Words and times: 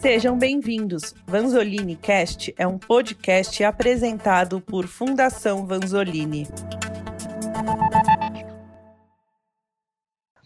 Sejam 0.00 0.38
bem-vindos. 0.38 1.14
Vanzolini 1.26 1.94
Cast 1.94 2.54
é 2.56 2.66
um 2.66 2.78
podcast 2.78 3.62
apresentado 3.62 4.58
por 4.58 4.86
Fundação 4.86 5.66
Vanzolini. 5.66 6.48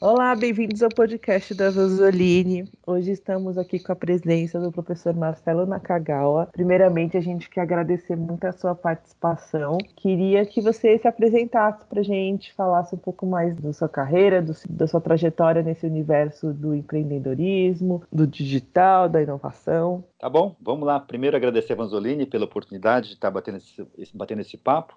Olá, 0.07 0.37
bem-vindos 0.37 0.83
ao 0.83 0.91
podcast 0.91 1.55
da 1.55 1.71
Vanzolini. 1.71 2.71
Hoje 2.87 3.13
estamos 3.13 3.57
aqui 3.57 3.79
com 3.79 3.91
a 3.91 3.97
presença 3.97 4.61
do 4.61 4.71
professor 4.71 5.15
Marcelo 5.15 5.65
Nakagawa. 5.65 6.47
Primeiramente, 6.53 7.17
a 7.17 7.23
gente 7.23 7.49
quer 7.49 7.63
agradecer 7.63 8.15
muito 8.15 8.45
a 8.45 8.53
sua 8.53 8.75
participação. 8.75 9.79
Queria 9.97 10.45
que 10.45 10.61
você 10.61 10.99
se 10.99 11.09
apresentasse 11.09 11.87
para 11.87 12.01
a 12.01 12.03
gente, 12.05 12.53
falasse 12.53 12.95
um 12.95 12.99
pouco 12.99 13.25
mais 13.25 13.57
da 13.57 13.73
sua 13.73 13.89
carreira, 13.89 14.43
do, 14.43 14.53
da 14.69 14.87
sua 14.87 15.01
trajetória 15.01 15.63
nesse 15.63 15.87
universo 15.87 16.53
do 16.53 16.75
empreendedorismo, 16.75 18.03
do 18.13 18.27
digital, 18.27 19.09
da 19.09 19.23
inovação. 19.23 20.05
Tá 20.19 20.29
bom, 20.29 20.55
vamos 20.61 20.87
lá. 20.87 21.01
Primeiro, 21.01 21.35
agradecer 21.35 21.73
a 21.73 21.77
Vanzolini 21.77 22.27
pela 22.27 22.45
oportunidade 22.45 23.09
de 23.09 23.15
estar 23.15 23.31
batendo 23.31 23.57
esse, 23.57 24.15
batendo 24.15 24.43
esse 24.43 24.59
papo. 24.59 24.95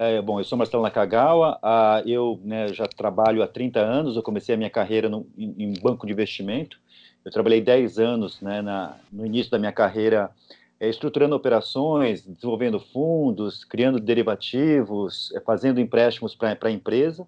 É, 0.00 0.22
bom, 0.22 0.38
eu 0.38 0.44
sou 0.44 0.56
Marcelo 0.56 0.84
Nakagawa, 0.84 1.58
ah, 1.60 2.00
eu 2.06 2.40
né, 2.44 2.68
já 2.68 2.86
trabalho 2.86 3.42
há 3.42 3.48
30 3.48 3.80
anos, 3.80 4.14
eu 4.14 4.22
comecei 4.22 4.54
a 4.54 4.58
minha 4.58 4.70
carreira 4.70 5.08
no, 5.08 5.26
em, 5.36 5.52
em, 5.58 5.74
banco 5.74 6.06
de 6.06 6.12
investimento, 6.12 6.78
eu 7.24 7.32
trabalhei 7.32 7.60
10 7.60 7.98
anos 7.98 8.40
né, 8.40 8.62
na, 8.62 8.94
no 9.10 9.26
início 9.26 9.50
da 9.50 9.58
minha 9.58 9.72
carreira 9.72 10.30
é, 10.78 10.88
estruturando 10.88 11.34
operações, 11.34 12.24
desenvolvendo 12.24 12.78
fundos, 12.78 13.64
criando 13.64 13.98
derivativos, 13.98 15.34
é, 15.34 15.40
fazendo 15.40 15.80
empréstimos 15.80 16.32
para 16.32 16.56
a 16.62 16.70
empresa. 16.70 17.26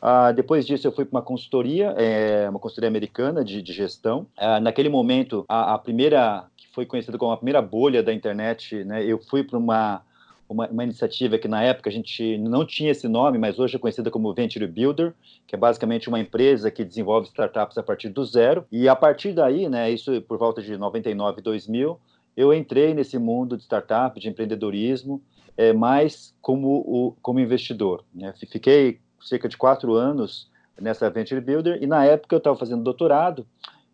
Ah, 0.00 0.32
depois 0.32 0.66
disso, 0.66 0.84
eu 0.84 0.90
fui 0.90 1.04
para 1.04 1.18
uma 1.18 1.24
consultoria, 1.24 1.94
é, 1.96 2.50
uma 2.50 2.58
consultoria 2.58 2.88
americana 2.88 3.44
de, 3.44 3.62
de 3.62 3.72
gestão. 3.72 4.26
Ah, 4.36 4.58
naquele 4.58 4.88
momento, 4.88 5.44
a, 5.48 5.74
a, 5.74 5.78
primeira, 5.78 6.46
que 6.56 6.66
foi 6.74 6.84
conhecida 6.84 7.16
como 7.16 7.30
a 7.30 7.36
primeira 7.36 7.62
bolha 7.62 8.02
da 8.02 8.12
internet, 8.12 8.82
né, 8.82 9.04
eu 9.04 9.20
fui 9.20 9.44
para 9.44 9.56
uma 9.56 10.02
uma, 10.48 10.68
uma, 10.68 10.84
iniciativa 10.84 11.38
que 11.38 11.48
na 11.48 11.62
época 11.62 11.88
a 11.88 11.92
gente 11.92 12.36
não 12.38 12.66
tinha 12.66 12.90
esse 12.90 13.08
nome, 13.08 13.38
mas 13.38 13.58
hoje 13.58 13.76
é 13.76 13.78
conhecida 13.78 14.10
como 14.10 14.32
Venture 14.34 14.66
Builder, 14.66 15.14
que 15.46 15.54
é 15.54 15.58
basicamente 15.58 16.08
uma 16.08 16.20
empresa 16.20 16.70
que 16.70 16.84
desenvolve 16.84 17.26
startups 17.28 17.78
a 17.78 17.82
partir 17.82 18.08
do 18.08 18.24
zero. 18.24 18.64
E 18.70 18.88
a 18.88 18.96
partir 18.96 19.32
daí, 19.32 19.68
né, 19.68 19.90
isso 19.90 20.20
por 20.22 20.38
volta 20.38 20.62
de 20.62 20.76
99, 20.76 21.40
2000, 21.40 21.98
eu 22.36 22.52
entrei 22.52 22.94
nesse 22.94 23.18
mundo 23.18 23.56
de 23.56 23.62
startup, 23.62 24.18
de 24.18 24.28
empreendedorismo, 24.28 25.22
é, 25.56 25.72
mais 25.72 26.34
como, 26.40 26.68
o, 26.68 27.16
como 27.20 27.40
investidor. 27.40 28.04
Né? 28.14 28.32
Fiquei 28.50 29.00
cerca 29.20 29.48
de 29.48 29.56
quatro 29.56 29.94
anos 29.94 30.50
nessa 30.80 31.08
Venture 31.10 31.40
Builder 31.40 31.78
e 31.82 31.86
na 31.86 32.04
época 32.04 32.34
eu 32.34 32.38
estava 32.38 32.56
fazendo 32.56 32.82
doutorado, 32.82 33.46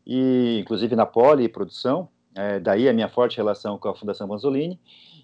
e 0.06 0.58
inclusive 0.60 0.96
na 0.96 1.04
Poli 1.04 1.48
Produção, 1.48 2.08
é, 2.34 2.58
daí 2.58 2.88
a 2.88 2.92
minha 2.92 3.08
forte 3.08 3.36
relação 3.36 3.76
com 3.76 3.88
a 3.88 3.94
Fundação 3.94 4.26
Vanzolini, 4.26 4.78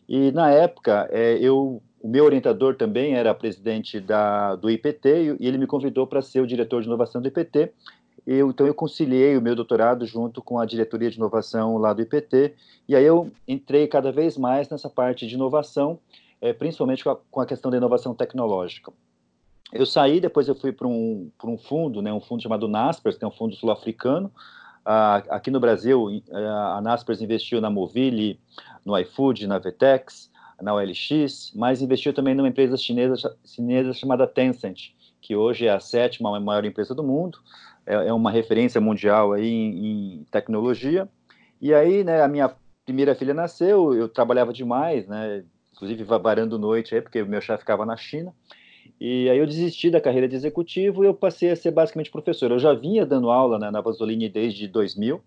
e 0.08 0.30
na 0.32 0.50
época, 0.50 1.08
é, 1.10 1.38
eu, 1.38 1.82
o 2.00 2.08
meu 2.08 2.24
orientador 2.24 2.76
também 2.76 3.14
era 3.14 3.34
presidente 3.34 3.98
da, 3.98 4.54
do 4.56 4.70
IPT 4.70 5.38
e 5.40 5.46
ele 5.46 5.58
me 5.58 5.66
convidou 5.66 6.06
para 6.06 6.20
ser 6.20 6.40
o 6.40 6.46
diretor 6.46 6.82
de 6.82 6.86
inovação 6.86 7.20
do 7.20 7.28
IPT. 7.28 7.72
Eu, 8.26 8.50
então 8.50 8.66
eu 8.66 8.74
conciliei 8.74 9.36
o 9.36 9.42
meu 9.42 9.54
doutorado 9.54 10.06
junto 10.06 10.40
com 10.40 10.58
a 10.58 10.64
diretoria 10.64 11.10
de 11.10 11.16
inovação 11.16 11.76
lá 11.76 11.92
do 11.92 12.00
IPT 12.00 12.54
e 12.88 12.96
aí 12.96 13.04
eu 13.04 13.30
entrei 13.46 13.86
cada 13.86 14.10
vez 14.10 14.38
mais 14.38 14.68
nessa 14.68 14.88
parte 14.88 15.26
de 15.26 15.34
inovação, 15.34 15.98
é, 16.40 16.52
principalmente 16.52 17.04
com 17.04 17.10
a, 17.10 17.16
com 17.30 17.40
a, 17.40 17.46
questão 17.46 17.70
da 17.70 17.76
inovação 17.76 18.14
tecnológica. 18.14 18.92
Eu 19.72 19.84
saí, 19.84 20.20
depois 20.20 20.46
eu 20.46 20.54
fui 20.54 20.72
para 20.72 20.86
um, 20.86 21.30
um 21.44 21.58
fundo, 21.58 22.00
né, 22.00 22.12
um 22.12 22.20
fundo 22.20 22.42
chamado 22.42 22.68
Naspers, 22.68 23.16
que 23.16 23.24
é 23.24 23.28
um 23.28 23.32
fundo 23.32 23.56
sul-africano. 23.56 24.30
Ah, 24.84 25.22
aqui 25.30 25.50
no 25.50 25.58
Brasil, 25.58 26.22
a 26.32 26.80
Naspers 26.82 27.22
investiu 27.22 27.60
na 27.60 27.70
Movile, 27.70 28.38
no 28.84 28.98
iFood, 28.98 29.46
na 29.46 29.58
Vetex, 29.58 30.30
na 30.60 30.74
OLX, 30.74 31.52
mas 31.54 31.80
investiu 31.80 32.12
também 32.12 32.34
numa 32.34 32.48
empresa 32.48 32.76
chinesa, 32.76 33.36
chinesa 33.44 33.92
chamada 33.92 34.26
Tencent, 34.26 34.92
que 35.20 35.34
hoje 35.34 35.66
é 35.66 35.70
a 35.70 35.80
sétima 35.80 36.38
maior 36.38 36.64
empresa 36.64 36.94
do 36.94 37.02
mundo, 37.02 37.38
é, 37.86 37.94
é 37.94 38.12
uma 38.12 38.30
referência 38.30 38.80
mundial 38.80 39.32
aí 39.32 39.48
em, 39.48 39.86
em, 39.86 40.24
tecnologia. 40.30 41.08
E 41.60 41.72
aí, 41.72 42.04
né, 42.04 42.22
a 42.22 42.28
minha 42.28 42.54
primeira 42.84 43.14
filha 43.14 43.32
nasceu, 43.32 43.94
eu 43.94 44.08
trabalhava 44.08 44.52
demais, 44.52 45.06
né, 45.06 45.44
inclusive 45.72 46.04
varando 46.04 46.58
noite 46.58 46.94
aí, 46.94 47.00
porque 47.00 47.22
o 47.22 47.26
meu 47.26 47.40
chefe 47.40 47.60
ficava 47.60 47.86
na 47.86 47.96
China. 47.96 48.32
E 49.00 49.28
aí 49.28 49.38
eu 49.38 49.46
desisti 49.46 49.90
da 49.90 50.00
carreira 50.00 50.28
de 50.28 50.34
executivo 50.34 51.04
e 51.04 51.06
eu 51.06 51.14
passei 51.14 51.50
a 51.50 51.56
ser 51.56 51.70
basicamente 51.70 52.10
professor. 52.10 52.50
Eu 52.50 52.58
já 52.58 52.72
vinha 52.72 53.04
dando 53.04 53.30
aula 53.30 53.58
né, 53.58 53.70
na 53.70 53.80
Vasolini 53.80 54.28
desde 54.28 54.68
2000, 54.68 55.20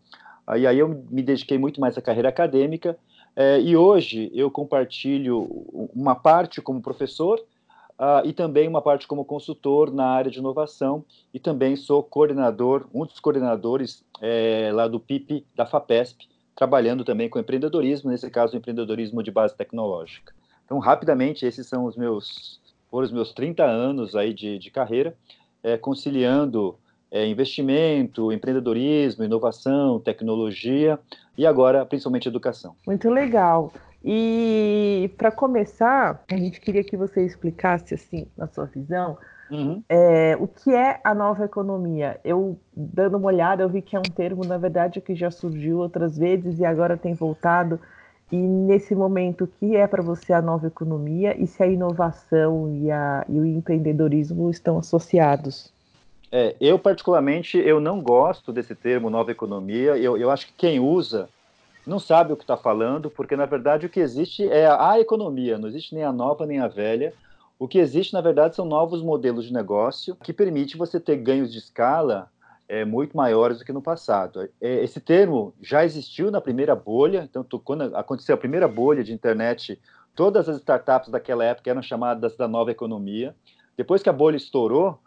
aí, 0.46 0.66
aí 0.66 0.80
eu 0.80 0.88
me 1.10 1.22
dediquei 1.22 1.58
muito 1.58 1.80
mais 1.82 1.98
à 1.98 2.02
carreira 2.02 2.30
acadêmica, 2.30 2.98
é, 3.36 3.62
e 3.62 3.78
hoje 3.78 4.32
eu 4.34 4.50
compartilho 4.50 5.44
uma 5.94 6.16
parte 6.16 6.60
como 6.60 6.82
professor 6.82 7.40
uh, 8.00 8.26
e 8.26 8.34
também 8.34 8.68
uma 8.68 8.82
parte 8.82 9.08
como 9.08 9.24
consultor 9.24 9.94
na 9.94 10.08
área 10.08 10.32
de 10.32 10.40
inovação 10.40 11.06
e 11.32 11.40
também 11.40 11.76
sou 11.76 12.02
coordenador, 12.02 12.88
um 12.92 13.06
dos 13.06 13.20
coordenadores 13.20 14.04
é, 14.22 14.72
lá 14.74 14.88
do 14.88 15.00
PIP 15.00 15.46
da 15.56 15.68
FAPESP, 15.68 16.28
trabalhando 16.56 17.06
também 17.06 17.30
com 17.30 17.38
empreendedorismo, 17.38 18.10
nesse 18.10 18.28
caso 18.32 18.58
empreendedorismo 18.58 19.22
de 19.22 19.30
base 19.30 19.56
tecnológica. 19.56 20.34
Então, 20.66 20.80
rapidamente, 20.80 21.46
esses 21.46 21.68
são 21.68 21.86
os 21.86 21.96
meus, 21.96 22.60
foram 22.90 23.06
os 23.06 23.12
meus 23.12 23.34
30 23.34 23.64
anos 23.64 24.16
aí 24.16 24.34
de, 24.34 24.58
de 24.58 24.72
carreira, 24.72 25.16
é, 25.64 25.78
conciliando 25.78 26.78
é, 27.12 27.26
investimento, 27.28 28.32
empreendedorismo, 28.32 29.24
inovação, 29.24 30.00
tecnologia 30.00 31.00
e 31.38 31.46
agora 31.46 31.86
principalmente 31.86 32.28
educação. 32.28 32.76
Muito 32.86 33.10
legal. 33.10 33.72
E 34.04 35.12
para 35.18 35.32
começar, 35.32 36.24
a 36.32 36.38
gente 36.38 36.62
queria 36.62 36.84
que 36.84 36.96
você 36.96 37.26
explicasse 37.26 37.94
assim, 37.94 38.28
na 38.38 38.48
sua 38.48 38.66
visão, 38.66 39.18
uhum. 39.50 39.84
é, 39.90 40.38
o 40.40 40.48
que 40.48 40.74
é 40.74 41.00
a 41.04 41.14
nova 41.14 41.46
economia. 41.46 42.20
Eu 42.24 42.60
dando 42.76 43.18
uma 43.18 43.28
olhada, 43.28 43.64
eu 43.64 43.70
vi 43.70 43.82
que 43.82 43.96
é 43.96 44.00
um 44.00 44.04
termo, 44.04 44.46
na 44.46 44.58
verdade, 44.58 45.02
que 45.02 45.16
já 45.16 45.32
surgiu 45.32 45.80
outras 45.80 46.18
vezes 46.18 46.60
e 46.60 46.66
agora 46.66 46.96
tem 46.96 47.14
voltado. 47.14 47.80
E 48.32 48.36
nesse 48.36 48.94
momento, 48.94 49.46
o 49.46 49.48
que 49.48 49.76
é 49.76 49.88
para 49.88 50.04
você 50.04 50.34
a 50.34 50.42
nova 50.42 50.68
economia 50.68 51.40
e 51.42 51.48
se 51.48 51.64
a 51.64 51.68
inovação 51.68 52.76
e, 52.76 52.92
a, 52.92 53.26
e 53.30 53.40
o 53.40 53.46
empreendedorismo 53.46 54.50
estão 54.50 54.78
associados? 54.78 55.72
É, 56.30 56.56
eu, 56.60 56.78
particularmente, 56.78 57.58
eu 57.58 57.80
não 57.80 58.02
gosto 58.02 58.52
desse 58.52 58.76
termo 58.76 59.10
nova 59.10 59.32
economia. 59.32 59.98
Eu, 59.98 60.18
eu 60.18 60.30
acho 60.30 60.48
que 60.48 60.54
quem 60.58 60.78
usa 60.80 61.30
não 61.86 62.00
sabe 62.00 62.34
o 62.34 62.36
que 62.36 62.44
está 62.44 62.58
falando, 62.58 63.10
porque, 63.10 63.36
na 63.38 63.46
verdade, 63.46 63.86
o 63.86 63.90
que 63.90 64.02
existe 64.02 64.46
é 64.50 64.68
a 64.68 65.00
economia, 65.00 65.58
não 65.58 65.70
existe 65.70 65.96
nem 65.96 66.04
a 66.04 66.12
nova 66.12 66.46
nem 66.46 66.60
a 66.60 66.68
velha. 66.68 67.14
O 67.58 67.66
que 67.66 67.80
existe, 67.80 68.14
na 68.14 68.20
verdade, 68.20 68.58
são 68.58 68.66
novos 68.66 69.02
modelos 69.02 69.46
de 69.46 69.54
negócio 69.54 70.16
que 70.16 70.34
permitem 70.34 70.78
você 70.78 71.00
ter 71.00 71.16
ganhos 71.16 71.52
de 71.52 71.60
escala 71.60 72.30
é, 72.68 72.84
muito 72.84 73.16
maiores 73.16 73.60
do 73.60 73.66
que 73.66 73.72
no 73.72 73.82
passado. 73.82 74.48
É, 74.60 74.84
esse 74.84 75.00
termo 75.00 75.54
já 75.62 75.86
existiu 75.86 76.30
na 76.30 76.42
primeira 76.42 76.76
bolha, 76.76 77.28
então, 77.30 77.46
quando 77.64 77.96
aconteceu 77.96 78.36
a 78.36 78.38
primeira 78.38 78.68
bolha 78.68 79.04
de 79.04 79.14
internet, 79.14 79.80
todas 80.16 80.50
as 80.50 80.58
startups 80.58 81.10
daquela 81.10 81.46
época 81.46 81.70
eram 81.70 81.82
chamadas 81.82 82.36
da 82.36 82.48
nova 82.48 82.72
economia. 82.72 83.36
Depois 83.78 84.02
que 84.02 84.10
a 84.10 84.14
bolha 84.14 84.36
estourou, 84.36 85.00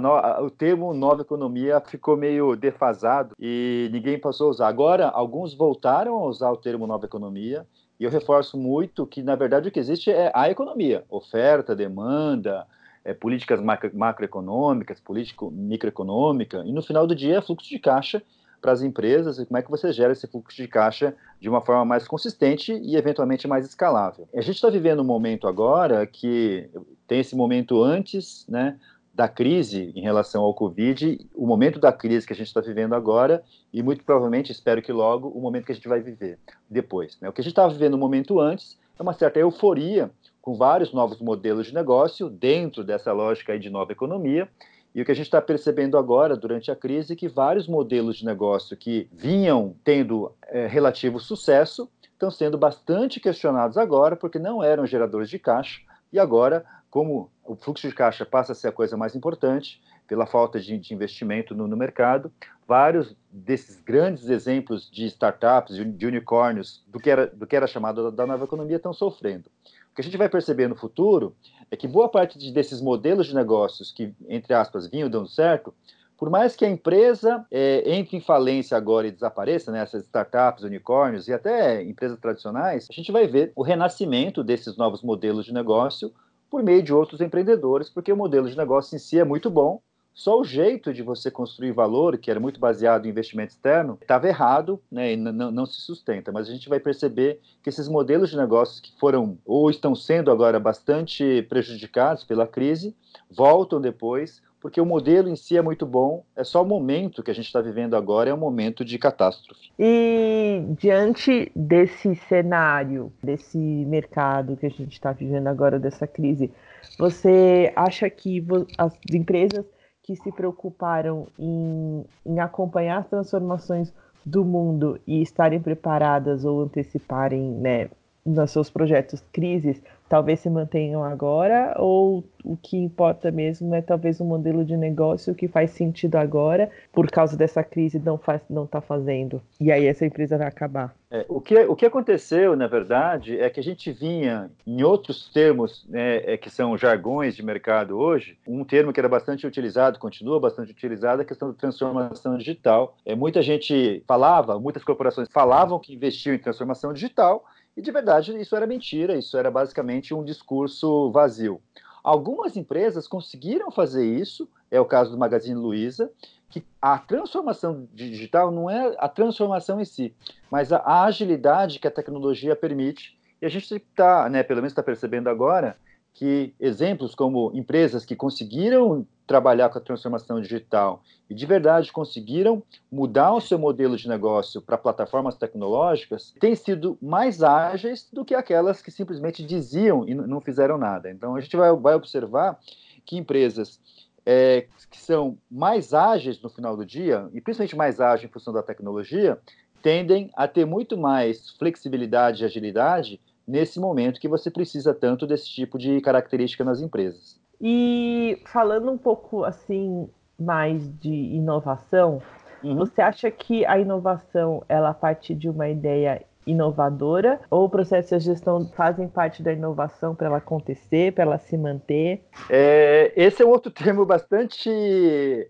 no, 0.00 0.12
a, 0.12 0.42
o 0.42 0.50
termo 0.50 0.92
nova 0.92 1.22
economia 1.22 1.80
ficou 1.80 2.16
meio 2.16 2.54
defasado 2.54 3.34
e 3.38 3.88
ninguém 3.90 4.20
passou 4.20 4.48
a 4.48 4.50
usar. 4.50 4.68
Agora, 4.68 5.08
alguns 5.08 5.54
voltaram 5.54 6.18
a 6.18 6.26
usar 6.26 6.50
o 6.50 6.56
termo 6.56 6.86
nova 6.86 7.06
economia 7.06 7.66
e 7.98 8.04
eu 8.04 8.10
reforço 8.10 8.58
muito 8.58 9.06
que, 9.06 9.22
na 9.22 9.34
verdade, 9.34 9.68
o 9.68 9.72
que 9.72 9.80
existe 9.80 10.10
é 10.10 10.30
a 10.34 10.50
economia: 10.50 11.04
oferta, 11.08 11.74
demanda, 11.74 12.66
é, 13.04 13.14
políticas 13.14 13.60
macro, 13.60 13.90
macroeconômicas, 13.94 15.00
política 15.00 15.46
microeconômica, 15.50 16.62
e 16.64 16.72
no 16.72 16.82
final 16.82 17.06
do 17.06 17.14
dia 17.14 17.38
é 17.38 17.40
fluxo 17.40 17.68
de 17.68 17.78
caixa 17.78 18.22
para 18.60 18.72
as 18.72 18.82
empresas 18.82 19.38
e 19.38 19.46
como 19.46 19.58
é 19.58 19.62
que 19.62 19.70
você 19.70 19.92
gera 19.92 20.12
esse 20.12 20.26
fluxo 20.26 20.56
de 20.56 20.66
caixa 20.66 21.14
de 21.40 21.48
uma 21.48 21.60
forma 21.60 21.84
mais 21.84 22.06
consistente 22.08 22.72
e 22.72 22.96
eventualmente 22.96 23.46
mais 23.46 23.64
escalável. 23.64 24.28
A 24.34 24.40
gente 24.40 24.56
está 24.56 24.68
vivendo 24.68 25.00
um 25.00 25.04
momento 25.04 25.46
agora 25.46 26.06
que 26.06 26.68
tem 27.06 27.20
esse 27.20 27.36
momento 27.36 27.82
antes, 27.82 28.44
né, 28.48 28.76
da 29.14 29.28
crise 29.28 29.92
em 29.96 30.00
relação 30.00 30.44
ao 30.44 30.54
Covid, 30.54 31.18
o 31.34 31.44
momento 31.44 31.80
da 31.80 31.92
crise 31.92 32.24
que 32.24 32.32
a 32.32 32.36
gente 32.36 32.46
está 32.46 32.60
vivendo 32.60 32.94
agora 32.94 33.42
e 33.72 33.82
muito 33.82 34.04
provavelmente, 34.04 34.52
espero 34.52 34.80
que 34.80 34.92
logo, 34.92 35.28
o 35.28 35.40
momento 35.40 35.66
que 35.66 35.72
a 35.72 35.74
gente 35.74 35.88
vai 35.88 36.00
viver 36.00 36.38
depois. 36.70 37.18
Né? 37.20 37.28
O 37.28 37.32
que 37.32 37.40
a 37.40 37.44
gente 37.44 37.50
estava 37.50 37.72
vivendo 37.72 37.92
no 37.92 37.98
momento 37.98 38.38
antes 38.38 38.78
é 38.96 39.02
uma 39.02 39.12
certa 39.12 39.40
euforia 39.40 40.10
com 40.48 40.54
vários 40.54 40.94
novos 40.94 41.20
modelos 41.20 41.66
de 41.66 41.74
negócio 41.74 42.30
dentro 42.30 42.82
dessa 42.82 43.12
lógica 43.12 43.58
de 43.58 43.68
nova 43.68 43.92
economia. 43.92 44.48
E 44.94 45.02
o 45.02 45.04
que 45.04 45.12
a 45.12 45.14
gente 45.14 45.26
está 45.26 45.42
percebendo 45.42 45.98
agora, 45.98 46.34
durante 46.34 46.70
a 46.70 46.74
crise, 46.74 47.12
é 47.12 47.16
que 47.16 47.28
vários 47.28 47.68
modelos 47.68 48.16
de 48.16 48.24
negócio 48.24 48.74
que 48.74 49.06
vinham 49.12 49.76
tendo 49.84 50.32
é, 50.46 50.66
relativo 50.66 51.20
sucesso 51.20 51.86
estão 52.02 52.30
sendo 52.30 52.56
bastante 52.56 53.20
questionados 53.20 53.76
agora, 53.76 54.16
porque 54.16 54.38
não 54.38 54.64
eram 54.64 54.86
geradores 54.86 55.28
de 55.28 55.38
caixa, 55.38 55.82
e 56.10 56.18
agora 56.18 56.64
como 56.88 57.30
o 57.44 57.54
fluxo 57.54 57.86
de 57.86 57.94
caixa 57.94 58.24
passa 58.24 58.52
a 58.52 58.54
ser 58.54 58.68
a 58.68 58.72
coisa 58.72 58.96
mais 58.96 59.14
importante, 59.14 59.82
pela 60.06 60.24
falta 60.24 60.58
de, 60.58 60.78
de 60.78 60.94
investimento 60.94 61.54
no, 61.54 61.68
no, 61.68 61.76
mercado. 61.76 62.32
Vários 62.66 63.14
desses 63.30 63.78
grandes 63.82 64.30
exemplos 64.30 64.90
de 64.90 65.04
startups, 65.04 65.76
de 65.76 66.06
unicórnios, 66.06 66.82
do 66.86 66.98
que 66.98 67.10
era, 67.10 67.26
do 67.26 67.46
que 67.46 67.54
era 67.54 67.66
chamado 67.66 68.10
da 68.10 68.26
nova 68.26 68.44
economia, 68.44 68.76
estão 68.76 68.94
sofrendo. 68.94 69.50
Que 69.98 70.02
a 70.02 70.04
gente 70.04 70.16
vai 70.16 70.28
perceber 70.28 70.68
no 70.68 70.76
futuro 70.76 71.34
é 71.72 71.76
que 71.76 71.88
boa 71.88 72.08
parte 72.08 72.38
de, 72.38 72.52
desses 72.52 72.80
modelos 72.80 73.26
de 73.26 73.34
negócios 73.34 73.90
que, 73.90 74.14
entre 74.28 74.54
aspas, 74.54 74.86
vinham 74.86 75.10
dando 75.10 75.26
certo, 75.26 75.74
por 76.16 76.30
mais 76.30 76.54
que 76.54 76.64
a 76.64 76.70
empresa 76.70 77.44
é, 77.50 77.82
entre 77.84 78.16
em 78.16 78.20
falência 78.20 78.76
agora 78.76 79.08
e 79.08 79.10
desapareça, 79.10 79.72
né, 79.72 79.82
essas 79.82 80.04
startups, 80.04 80.62
unicórnios 80.62 81.26
e 81.26 81.32
até 81.32 81.82
empresas 81.82 82.16
tradicionais, 82.20 82.86
a 82.88 82.92
gente 82.92 83.10
vai 83.10 83.26
ver 83.26 83.50
o 83.56 83.62
renascimento 83.64 84.44
desses 84.44 84.76
novos 84.76 85.02
modelos 85.02 85.44
de 85.44 85.52
negócio 85.52 86.12
por 86.48 86.62
meio 86.62 86.80
de 86.80 86.94
outros 86.94 87.20
empreendedores, 87.20 87.90
porque 87.90 88.12
o 88.12 88.16
modelo 88.16 88.48
de 88.48 88.56
negócio 88.56 88.94
em 88.94 89.00
si 89.00 89.18
é 89.18 89.24
muito 89.24 89.50
bom, 89.50 89.82
só 90.18 90.40
o 90.40 90.42
jeito 90.42 90.92
de 90.92 91.00
você 91.00 91.30
construir 91.30 91.70
valor, 91.70 92.18
que 92.18 92.28
era 92.28 92.40
muito 92.40 92.58
baseado 92.58 93.06
em 93.06 93.08
investimento 93.08 93.52
externo, 93.52 93.96
estava 94.02 94.26
errado 94.26 94.82
né, 94.90 95.12
e 95.12 95.16
não 95.16 95.64
se 95.64 95.80
sustenta. 95.80 96.32
Mas 96.32 96.48
a 96.48 96.52
gente 96.52 96.68
vai 96.68 96.80
perceber 96.80 97.40
que 97.62 97.68
esses 97.68 97.86
modelos 97.86 98.30
de 98.30 98.36
negócios 98.36 98.80
que 98.80 98.90
foram 98.98 99.38
ou 99.46 99.70
estão 99.70 99.94
sendo 99.94 100.32
agora 100.32 100.58
bastante 100.58 101.42
prejudicados 101.42 102.24
pela 102.24 102.48
crise, 102.48 102.96
voltam 103.30 103.80
depois 103.80 104.42
porque 104.60 104.80
o 104.80 104.84
modelo 104.84 105.28
em 105.28 105.36
si 105.36 105.56
é 105.56 105.62
muito 105.62 105.86
bom, 105.86 106.24
é 106.34 106.42
só 106.42 106.64
o 106.64 106.66
momento 106.66 107.22
que 107.22 107.30
a 107.30 107.34
gente 107.34 107.46
está 107.46 107.60
vivendo 107.60 107.94
agora 107.94 108.30
é 108.30 108.34
um 108.34 108.38
momento 108.38 108.84
de 108.84 108.98
catástrofe. 108.98 109.70
E 109.78 110.64
diante 110.76 111.52
desse 111.54 112.16
cenário, 112.28 113.12
desse 113.22 113.56
mercado 113.56 114.56
que 114.56 114.66
a 114.66 114.70
gente 114.70 114.94
está 114.94 115.12
vivendo 115.12 115.46
agora, 115.46 115.78
dessa 115.78 116.08
crise, 116.08 116.50
você 116.98 117.72
acha 117.76 118.10
que 118.10 118.44
as 118.76 118.98
empresas 119.14 119.64
que 120.08 120.16
se 120.16 120.32
preocuparam 120.32 121.26
em, 121.38 122.02
em 122.24 122.40
acompanhar 122.40 123.00
as 123.00 123.08
transformações 123.08 123.92
do 124.24 124.42
mundo 124.42 124.98
e 125.06 125.20
estarem 125.20 125.60
preparadas 125.60 126.46
ou 126.46 126.62
anteciparem 126.62 127.42
né, 127.42 127.90
nos 128.24 128.50
seus 128.50 128.70
projetos 128.70 129.22
crises 129.30 129.78
talvez 130.08 130.40
se 130.40 130.48
mantenham 130.48 131.04
agora, 131.04 131.74
ou 131.78 132.24
o 132.44 132.56
que 132.56 132.76
importa 132.76 133.30
mesmo 133.30 133.74
é 133.74 133.82
talvez 133.82 134.20
um 134.20 134.24
modelo 134.24 134.64
de 134.64 134.76
negócio 134.76 135.34
que 135.34 135.48
faz 135.48 135.70
sentido 135.72 136.16
agora, 136.16 136.70
por 136.92 137.10
causa 137.10 137.36
dessa 137.36 137.62
crise 137.62 137.98
não 137.98 138.16
faz, 138.16 138.40
não 138.48 138.64
está 138.64 138.80
fazendo, 138.80 139.42
e 139.60 139.70
aí 139.70 139.86
essa 139.86 140.06
empresa 140.06 140.38
vai 140.38 140.46
acabar. 140.46 140.94
É, 141.10 141.24
o, 141.26 141.40
que, 141.40 141.56
o 141.56 141.74
que 141.74 141.86
aconteceu, 141.86 142.54
na 142.54 142.66
verdade, 142.66 143.38
é 143.38 143.48
que 143.48 143.58
a 143.58 143.62
gente 143.62 143.90
vinha, 143.90 144.50
em 144.66 144.82
outros 144.82 145.30
termos, 145.32 145.86
né, 145.88 146.16
é, 146.16 146.36
que 146.36 146.50
são 146.50 146.76
jargões 146.76 147.34
de 147.34 147.42
mercado 147.42 147.98
hoje, 147.98 148.36
um 148.46 148.62
termo 148.62 148.92
que 148.92 149.00
era 149.00 149.08
bastante 149.08 149.46
utilizado, 149.46 149.98
continua 149.98 150.38
bastante 150.38 150.70
utilizado, 150.70 151.22
é 151.22 151.24
a 151.24 151.26
questão 151.26 151.48
da 151.48 151.54
transformação 151.54 152.36
digital. 152.36 152.94
É, 153.06 153.14
muita 153.14 153.40
gente 153.40 154.02
falava, 154.06 154.60
muitas 154.60 154.84
corporações 154.84 155.28
falavam 155.32 155.78
que 155.78 155.94
investiam 155.94 156.34
em 156.34 156.38
transformação 156.38 156.92
digital, 156.92 157.44
e 157.78 157.80
de 157.80 157.92
verdade, 157.92 158.36
isso 158.36 158.56
era 158.56 158.66
mentira, 158.66 159.16
isso 159.16 159.38
era 159.38 159.52
basicamente 159.52 160.12
um 160.12 160.24
discurso 160.24 161.12
vazio. 161.12 161.62
Algumas 162.02 162.56
empresas 162.56 163.06
conseguiram 163.06 163.70
fazer 163.70 164.04
isso, 164.04 164.48
é 164.68 164.80
o 164.80 164.84
caso 164.84 165.12
do 165.12 165.16
Magazine 165.16 165.54
Luiza, 165.54 166.10
que 166.50 166.64
a 166.82 166.98
transformação 166.98 167.86
digital 167.94 168.50
não 168.50 168.68
é 168.68 168.96
a 168.98 169.08
transformação 169.08 169.80
em 169.80 169.84
si, 169.84 170.12
mas 170.50 170.72
a 170.72 171.04
agilidade 171.04 171.78
que 171.78 171.86
a 171.86 171.90
tecnologia 171.90 172.56
permite. 172.56 173.16
E 173.40 173.46
a 173.46 173.48
gente 173.48 173.72
está, 173.72 174.28
né, 174.28 174.42
pelo 174.42 174.60
menos 174.60 174.72
está 174.72 174.82
percebendo 174.82 175.30
agora, 175.30 175.76
que 176.14 176.54
exemplos 176.58 177.14
como 177.14 177.52
empresas 177.54 178.04
que 178.04 178.16
conseguiram 178.16 179.06
trabalhar 179.26 179.68
com 179.68 179.78
a 179.78 179.80
transformação 179.80 180.40
digital 180.40 181.02
e 181.28 181.34
de 181.34 181.46
verdade 181.46 181.92
conseguiram 181.92 182.62
mudar 182.90 183.34
o 183.34 183.40
seu 183.40 183.58
modelo 183.58 183.96
de 183.96 184.08
negócio 184.08 184.62
para 184.62 184.78
plataformas 184.78 185.36
tecnológicas 185.36 186.34
têm 186.40 186.54
sido 186.54 186.96
mais 187.00 187.42
ágeis 187.42 188.08
do 188.12 188.24
que 188.24 188.34
aquelas 188.34 188.80
que 188.80 188.90
simplesmente 188.90 189.44
diziam 189.44 190.08
e 190.08 190.14
não 190.14 190.40
fizeram 190.40 190.78
nada. 190.78 191.10
Então 191.10 191.36
a 191.36 191.40
gente 191.40 191.56
vai, 191.56 191.72
vai 191.76 191.94
observar 191.94 192.58
que 193.04 193.16
empresas 193.16 193.78
é, 194.24 194.66
que 194.90 194.98
são 194.98 195.38
mais 195.50 195.94
ágeis 195.94 196.40
no 196.42 196.50
final 196.50 196.76
do 196.76 196.84
dia, 196.84 197.28
e 197.32 197.40
principalmente 197.40 197.76
mais 197.76 197.98
ágeis 197.98 198.28
em 198.28 198.32
função 198.32 198.52
da 198.52 198.62
tecnologia, 198.62 199.38
tendem 199.82 200.30
a 200.34 200.46
ter 200.46 200.66
muito 200.66 200.98
mais 200.98 201.50
flexibilidade 201.52 202.42
e 202.42 202.44
agilidade 202.44 203.20
nesse 203.48 203.80
momento 203.80 204.20
que 204.20 204.28
você 204.28 204.50
precisa 204.50 204.92
tanto 204.92 205.26
desse 205.26 205.48
tipo 205.48 205.78
de 205.78 206.00
característica 206.02 206.62
nas 206.62 206.82
empresas. 206.82 207.40
E 207.58 208.40
falando 208.46 208.90
um 208.92 208.98
pouco 208.98 209.42
assim 209.42 210.08
mais 210.38 210.88
de 211.00 211.10
inovação, 211.10 212.22
uhum. 212.62 212.76
você 212.76 213.00
acha 213.00 213.30
que 213.30 213.64
a 213.64 213.78
inovação 213.78 214.62
ela 214.68 214.92
parte 214.92 215.34
de 215.34 215.48
uma 215.48 215.68
ideia 215.68 216.22
inovadora 216.50 217.40
ou 217.50 217.64
o 217.64 217.68
processo 217.68 218.16
de 218.16 218.24
gestão 218.24 218.66
fazem 218.74 219.06
parte 219.08 219.42
da 219.42 219.52
inovação 219.52 220.14
para 220.14 220.26
ela 220.26 220.38
acontecer, 220.38 221.12
para 221.12 221.24
ela 221.24 221.38
se 221.38 221.56
manter? 221.56 222.22
É, 222.48 223.12
esse 223.16 223.42
é 223.42 223.46
outro 223.46 223.70
termo 223.72 224.04
bastante 224.04 224.70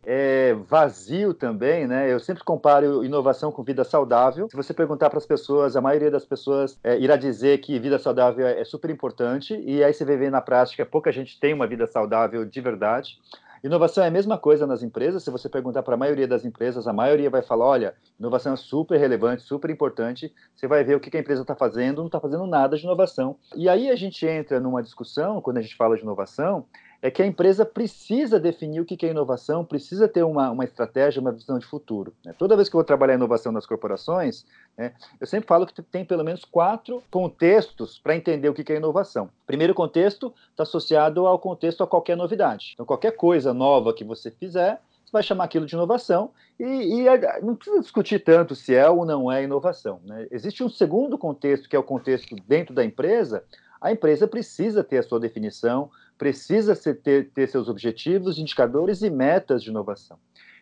é, 0.05 0.55
vazio 0.69 1.33
também, 1.33 1.87
né? 1.87 2.13
Eu 2.13 2.21
sempre 2.21 2.43
comparo 2.45 3.05
inovação 3.05 3.53
com 3.53 3.63
vida 3.63 3.85
saudável. 3.85 4.49
Se 4.51 4.57
você 4.57 4.75
perguntar 4.75 5.09
para 5.11 5.19
as 5.19 5.27
pessoas, 5.27 5.77
a 5.77 5.81
maioria 5.81 6.11
das 6.11 6.25
pessoas 6.25 6.79
é, 6.83 6.99
irá 6.99 7.17
dizer 7.17 7.59
que 7.59 7.79
vida 7.79 7.99
saudável 7.99 8.47
é 8.47 8.65
super 8.65 8.91
importante 8.91 9.55
e 9.65 9.83
aí 9.85 9.93
você 9.93 10.05
ver 10.05 10.31
na 10.31 10.41
prática 10.41 10.85
pouca 10.85 11.13
gente 11.13 11.39
tem 11.39 11.55
uma 11.55 11.67
vida 11.67 11.87
saudável 11.87 12.45
de 12.45 12.61
verdade. 12.61 13.19
Inovação 13.63 14.05
é 14.05 14.09
a 14.09 14.11
mesma 14.11 14.39
coisa 14.39 14.67
nas 14.67 14.83
empresas. 14.83 15.23
Se 15.25 15.31
você 15.31 15.49
perguntar 15.49 15.83
para 15.83 15.95
a 15.95 15.97
maioria 15.97 16.29
das 16.29 16.45
empresas, 16.45 16.87
a 16.87 16.93
maioria 16.93 17.29
vai 17.29 17.43
falar: 17.43 17.67
olha, 17.67 17.95
inovação 18.19 18.53
é 18.53 18.57
super 18.57 18.99
relevante, 18.99 19.43
super 19.43 19.71
importante. 19.71 20.33
Você 20.55 20.67
vai 20.67 20.85
ver 20.85 20.97
o 20.97 21.01
que 21.01 21.17
a 21.17 21.21
empresa 21.21 21.43
está 21.43 21.55
fazendo, 21.55 21.99
não 21.99 22.07
está 22.07 22.21
fazendo 22.21 22.47
nada 22.47 22.77
de 22.77 22.85
inovação. 22.85 23.37
E 23.57 23.69
aí 23.69 23.91
a 23.91 23.97
gente 23.97 24.27
entra 24.27 24.61
numa 24.61 24.83
discussão, 24.83 25.41
quando 25.41 25.59
a 25.59 25.63
gente 25.63 25.77
fala 25.77 25.97
de 25.97 26.03
inovação, 26.03 26.67
é 27.01 27.11
que 27.11 27.23
a 27.23 27.27
empresa 27.27 27.65
precisa 27.65 28.41
definir 28.41 28.81
o 28.81 28.85
que 28.85 29.07
é 29.07 29.11
inovação, 29.11 29.65
precisa 29.65 30.09
ter 30.09 30.25
uma, 30.25 30.51
uma 30.51 30.65
estratégia, 30.65 31.21
uma 31.21 31.31
visão 31.31 31.59
de 31.59 31.65
futuro. 31.65 32.13
Né? 32.25 32.35
Toda 32.37 32.57
vez 32.57 32.69
que 32.69 32.75
eu 32.75 32.79
vou 32.79 32.85
trabalhar 32.85 33.15
inovação 33.15 33.53
nas 33.53 33.67
corporações, 33.67 34.45
né, 34.77 34.93
eu 35.21 35.27
sempre 35.27 35.47
falo 35.47 35.67
que 35.67 35.81
tem 35.81 36.05
pelo 36.05 36.25
menos 36.25 36.45
quatro 36.45 37.03
contextos 37.11 37.99
para 37.99 38.17
entender 38.17 38.49
o 38.49 38.55
que 38.55 38.73
é 38.73 38.77
inovação. 38.77 39.31
Primeiro 39.47 39.75
contexto 39.75 40.35
está 40.51 40.65
associado 40.65 41.27
ao 41.27 41.39
contexto 41.39 41.85
a 41.85 41.87
qualquer 41.87 42.17
novidade. 42.17 42.73
Então, 42.75 42.85
qualquer 42.85 43.13
coisa 43.13 43.55
nova 43.55 43.95
que 43.95 44.03
você 44.03 44.31
fizer, 44.31 44.81
você 45.05 45.13
vai 45.13 45.23
chamar 45.23 45.45
aquilo 45.45 45.67
de 45.67 45.75
inovação 45.75 46.31
e, 46.59 46.65
e, 46.65 47.41
não 47.43 47.55
precisa 47.55 47.81
discutir 47.81 48.19
tanto 48.19 48.55
se 48.55 48.75
é 48.75 48.89
ou 48.89 49.07
não 49.07 49.31
é 49.31 49.45
inovação. 49.45 50.01
Né? 50.05 50.27
Existe 50.31 50.65
um 50.65 50.69
segundo 50.69 51.17
contexto, 51.17 51.69
que 51.69 51.77
é 51.77 51.79
o 51.79 51.85
contexto 51.85 52.35
dentro 52.47 52.75
da 52.75 52.85
empresa. 52.85 53.45
A 53.81 53.93
empresa 53.93 54.27
precisa 54.27 54.83
ter 54.83 54.99
a 54.99 55.03
sua 55.03 55.21
definição, 55.21 55.91
precisa 56.19 56.75
ter, 56.75 57.31
ter 57.31 57.49
seus 57.49 57.69
objetivos, 57.69 58.39
indicadores 58.39 59.03
e 59.03 59.09
metas 59.09 59.63
de 59.63 59.71
inovação. 59.71 60.19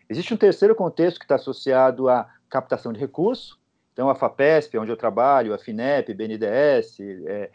Existe 0.07 0.33
um 0.33 0.37
terceiro 0.37 0.75
contexto 0.75 1.17
que 1.17 1.25
está 1.25 1.35
associado 1.35 2.07
à 2.07 2.29
captação 2.47 2.93
de 2.93 2.99
recursos, 2.99 3.57
então 3.91 4.09
a 4.09 4.15
FAPESP, 4.15 4.77
onde 4.77 4.91
eu 4.91 4.95
trabalho, 4.95 5.53
a 5.53 5.57
FINEP, 5.57 6.13
BNDES, 6.13 6.99
é, 7.25 7.49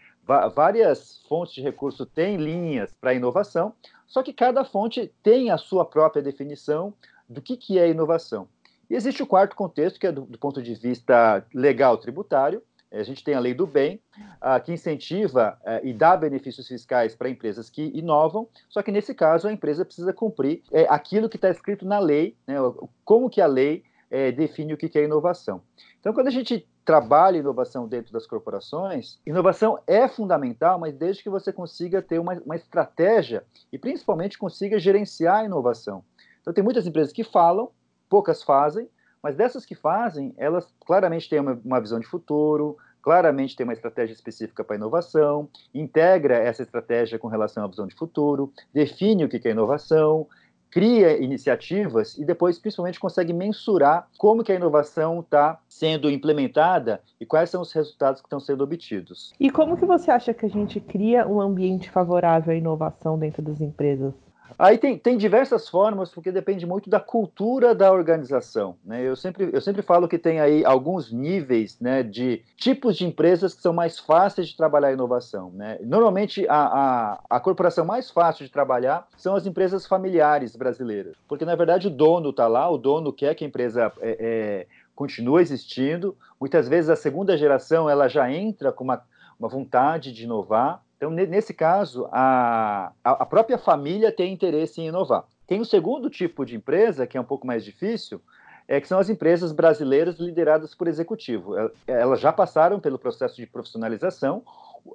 várias 0.54 1.22
fontes 1.28 1.54
de 1.54 1.62
recurso 1.62 2.04
têm 2.04 2.36
linhas 2.36 2.92
para 3.00 3.14
inovação, 3.14 3.72
só 4.06 4.22
que 4.22 4.32
cada 4.32 4.64
fonte 4.64 5.10
tem 5.22 5.50
a 5.50 5.56
sua 5.56 5.84
própria 5.84 6.20
definição 6.20 6.92
do 7.28 7.40
que, 7.40 7.56
que 7.56 7.78
é 7.78 7.88
inovação. 7.88 8.48
E 8.90 8.94
existe 8.94 9.22
o 9.22 9.26
quarto 9.26 9.56
contexto, 9.56 9.98
que 9.98 10.06
é 10.06 10.12
do, 10.12 10.22
do 10.22 10.36
ponto 10.36 10.60
de 10.60 10.74
vista 10.74 11.46
legal 11.54 11.96
tributário, 11.96 12.62
a 13.00 13.02
gente 13.02 13.24
tem 13.24 13.34
a 13.34 13.40
lei 13.40 13.54
do 13.54 13.66
bem, 13.66 14.00
uh, 14.16 14.62
que 14.62 14.72
incentiva 14.72 15.58
uh, 15.62 15.86
e 15.86 15.92
dá 15.92 16.16
benefícios 16.16 16.68
fiscais 16.68 17.14
para 17.14 17.28
empresas 17.28 17.70
que 17.70 17.90
inovam, 17.94 18.48
só 18.68 18.82
que 18.82 18.92
nesse 18.92 19.14
caso 19.14 19.48
a 19.48 19.52
empresa 19.52 19.84
precisa 19.84 20.12
cumprir 20.12 20.62
uh, 20.70 20.86
aquilo 20.88 21.28
que 21.28 21.36
está 21.36 21.50
escrito 21.50 21.86
na 21.86 21.98
lei, 21.98 22.36
né, 22.46 22.56
como 23.04 23.30
que 23.30 23.40
a 23.40 23.46
lei 23.46 23.82
eh, 24.12 24.30
define 24.30 24.74
o 24.74 24.76
que 24.76 24.98
é 24.98 25.04
inovação. 25.04 25.62
Então, 25.98 26.12
quando 26.12 26.26
a 26.26 26.30
gente 26.30 26.68
trabalha 26.84 27.38
inovação 27.38 27.88
dentro 27.88 28.12
das 28.12 28.26
corporações, 28.26 29.18
inovação 29.24 29.78
é 29.86 30.06
fundamental, 30.06 30.78
mas 30.78 30.94
desde 30.94 31.22
que 31.22 31.30
você 31.30 31.50
consiga 31.50 32.02
ter 32.02 32.18
uma, 32.18 32.34
uma 32.44 32.54
estratégia 32.54 33.42
e 33.72 33.78
principalmente 33.78 34.36
consiga 34.36 34.78
gerenciar 34.78 35.36
a 35.38 35.44
inovação. 35.46 36.04
Então, 36.42 36.52
tem 36.52 36.62
muitas 36.62 36.86
empresas 36.86 37.10
que 37.10 37.24
falam, 37.24 37.70
poucas 38.06 38.42
fazem, 38.42 38.86
mas 39.22 39.36
dessas 39.36 39.64
que 39.64 39.74
fazem, 39.74 40.34
elas 40.36 40.66
claramente 40.84 41.28
têm 41.28 41.40
uma, 41.40 41.60
uma 41.64 41.80
visão 41.80 42.00
de 42.00 42.06
futuro, 42.06 42.76
claramente 43.00 43.56
tem 43.56 43.64
uma 43.64 43.72
estratégia 43.72 44.12
específica 44.12 44.64
para 44.64 44.76
inovação, 44.76 45.48
integra 45.74 46.36
essa 46.36 46.62
estratégia 46.62 47.18
com 47.18 47.28
relação 47.28 47.64
à 47.64 47.66
visão 47.66 47.86
de 47.86 47.94
futuro, 47.94 48.52
define 48.72 49.24
o 49.24 49.28
que 49.28 49.46
é 49.46 49.50
inovação, 49.50 50.26
cria 50.72 51.22
iniciativas 51.22 52.16
e 52.16 52.24
depois, 52.24 52.58
principalmente, 52.58 52.98
consegue 52.98 53.32
mensurar 53.32 54.08
como 54.16 54.42
que 54.42 54.50
a 54.50 54.54
inovação 54.54 55.20
está 55.20 55.60
sendo 55.68 56.10
implementada 56.10 57.02
e 57.20 57.26
quais 57.26 57.50
são 57.50 57.60
os 57.60 57.70
resultados 57.72 58.22
que 58.22 58.26
estão 58.26 58.40
sendo 58.40 58.64
obtidos. 58.64 59.34
E 59.38 59.50
como 59.50 59.76
que 59.76 59.84
você 59.84 60.10
acha 60.10 60.32
que 60.32 60.46
a 60.46 60.48
gente 60.48 60.80
cria 60.80 61.28
um 61.28 61.40
ambiente 61.40 61.90
favorável 61.90 62.54
à 62.54 62.56
inovação 62.56 63.18
dentro 63.18 63.42
das 63.42 63.60
empresas? 63.60 64.14
Aí 64.58 64.78
tem, 64.78 64.98
tem 64.98 65.16
diversas 65.16 65.68
formas, 65.68 66.10
porque 66.10 66.30
depende 66.30 66.66
muito 66.66 66.88
da 66.88 67.00
cultura 67.00 67.74
da 67.74 67.92
organização. 67.92 68.76
Né? 68.84 69.02
Eu, 69.02 69.16
sempre, 69.16 69.50
eu 69.52 69.60
sempre 69.60 69.82
falo 69.82 70.08
que 70.08 70.18
tem 70.18 70.40
aí 70.40 70.64
alguns 70.64 71.12
níveis 71.12 71.78
né, 71.80 72.02
de 72.02 72.42
tipos 72.56 72.96
de 72.96 73.04
empresas 73.04 73.54
que 73.54 73.62
são 73.62 73.72
mais 73.72 73.98
fáceis 73.98 74.48
de 74.48 74.56
trabalhar 74.56 74.92
inovação. 74.92 75.50
Né? 75.50 75.78
Normalmente, 75.82 76.46
a, 76.48 76.56
a, 76.56 77.20
a 77.30 77.40
corporação 77.40 77.84
mais 77.84 78.10
fácil 78.10 78.44
de 78.44 78.52
trabalhar 78.52 79.08
são 79.16 79.34
as 79.34 79.46
empresas 79.46 79.86
familiares 79.86 80.56
brasileiras, 80.56 81.16
porque 81.28 81.44
na 81.44 81.54
verdade 81.54 81.86
o 81.86 81.90
dono 81.90 82.30
está 82.30 82.46
lá, 82.46 82.68
o 82.70 82.78
dono 82.78 83.12
quer 83.12 83.34
que 83.34 83.44
a 83.44 83.46
empresa 83.46 83.92
é, 84.00 84.16
é, 84.18 84.66
continue 84.94 85.42
existindo. 85.42 86.16
Muitas 86.40 86.68
vezes 86.68 86.90
a 86.90 86.96
segunda 86.96 87.36
geração 87.36 87.88
ela 87.88 88.08
já 88.08 88.30
entra 88.30 88.72
com 88.72 88.84
uma, 88.84 89.02
uma 89.38 89.48
vontade 89.48 90.12
de 90.12 90.24
inovar 90.24 90.82
então, 91.02 91.10
nesse 91.10 91.52
caso, 91.52 92.08
a, 92.12 92.92
a 93.02 93.26
própria 93.26 93.58
família 93.58 94.12
tem 94.12 94.32
interesse 94.32 94.80
em 94.80 94.86
inovar. 94.86 95.24
Tem 95.48 95.60
um 95.60 95.64
segundo 95.64 96.08
tipo 96.08 96.46
de 96.46 96.54
empresa, 96.54 97.08
que 97.08 97.18
é 97.18 97.20
um 97.20 97.24
pouco 97.24 97.44
mais 97.44 97.64
difícil, 97.64 98.20
é 98.68 98.80
que 98.80 98.86
são 98.86 99.00
as 99.00 99.10
empresas 99.10 99.50
brasileiras 99.50 100.20
lideradas 100.20 100.76
por 100.76 100.86
executivo. 100.86 101.56
Elas 101.88 102.20
já 102.20 102.32
passaram 102.32 102.78
pelo 102.78 103.00
processo 103.00 103.34
de 103.34 103.48
profissionalização, 103.48 104.44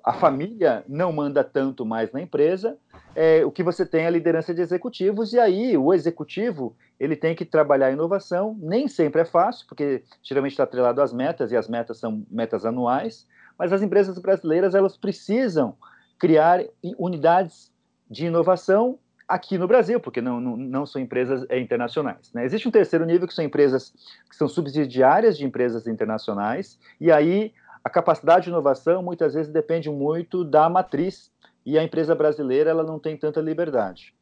a 0.02 0.14
família 0.14 0.82
não 0.88 1.12
manda 1.12 1.44
tanto 1.44 1.86
mais 1.86 2.10
na 2.14 2.22
empresa, 2.22 2.78
é, 3.14 3.44
o 3.44 3.52
que 3.52 3.62
você 3.62 3.86
tem 3.86 4.04
é 4.04 4.08
a 4.08 4.10
liderança 4.10 4.54
de 4.54 4.62
executivos, 4.62 5.34
e 5.34 5.40
aí 5.40 5.78
o 5.78 5.94
executivo 5.94 6.74
ele 6.98 7.18
tem 7.18 7.36
que 7.36 7.44
trabalhar 7.44 7.88
a 7.88 7.92
inovação, 7.92 8.56
nem 8.62 8.88
sempre 8.88 9.24
é 9.24 9.26
fácil, 9.26 9.68
porque 9.68 10.04
geralmente 10.24 10.54
está 10.54 10.64
atrelado 10.64 11.02
às 11.02 11.12
metas, 11.12 11.52
e 11.52 11.58
as 11.58 11.68
metas 11.68 11.98
são 11.98 12.26
metas 12.32 12.66
anuais, 12.66 13.28
mas 13.60 13.74
as 13.74 13.82
empresas 13.82 14.18
brasileiras 14.20 14.74
elas 14.74 14.96
precisam 14.96 15.76
criar 16.18 16.64
unidades 16.98 17.72
de 18.10 18.26
inovação 18.26 18.98
aqui 19.28 19.58
no 19.58 19.68
Brasil, 19.68 20.00
porque 20.00 20.22
não, 20.22 20.40
não, 20.40 20.56
não 20.56 20.86
são 20.86 21.02
empresas 21.02 21.46
é, 21.50 21.60
internacionais. 21.60 22.32
Né? 22.34 22.46
Existe 22.46 22.68
um 22.68 22.72
terceiro 22.72 23.06
nível, 23.06 23.28
que 23.28 23.34
são 23.34 23.44
empresas 23.44 23.94
que 24.30 24.36
são 24.36 24.48
subsidiárias 24.48 25.38
de 25.38 25.46
empresas 25.46 25.86
internacionais, 25.86 26.80
e 27.00 27.12
aí 27.12 27.54
a 27.84 27.90
capacidade 27.90 28.46
de 28.46 28.50
inovação 28.50 29.04
muitas 29.04 29.34
vezes 29.34 29.52
depende 29.52 29.90
muito 29.90 30.44
da 30.44 30.70
matriz, 30.70 31.32
e 31.66 31.78
a 31.78 31.84
empresa 31.84 32.16
brasileira 32.16 32.70
ela 32.70 32.84
não 32.84 32.98
tem 32.98 33.18
tanta 33.18 33.42
liberdade. 33.42 34.14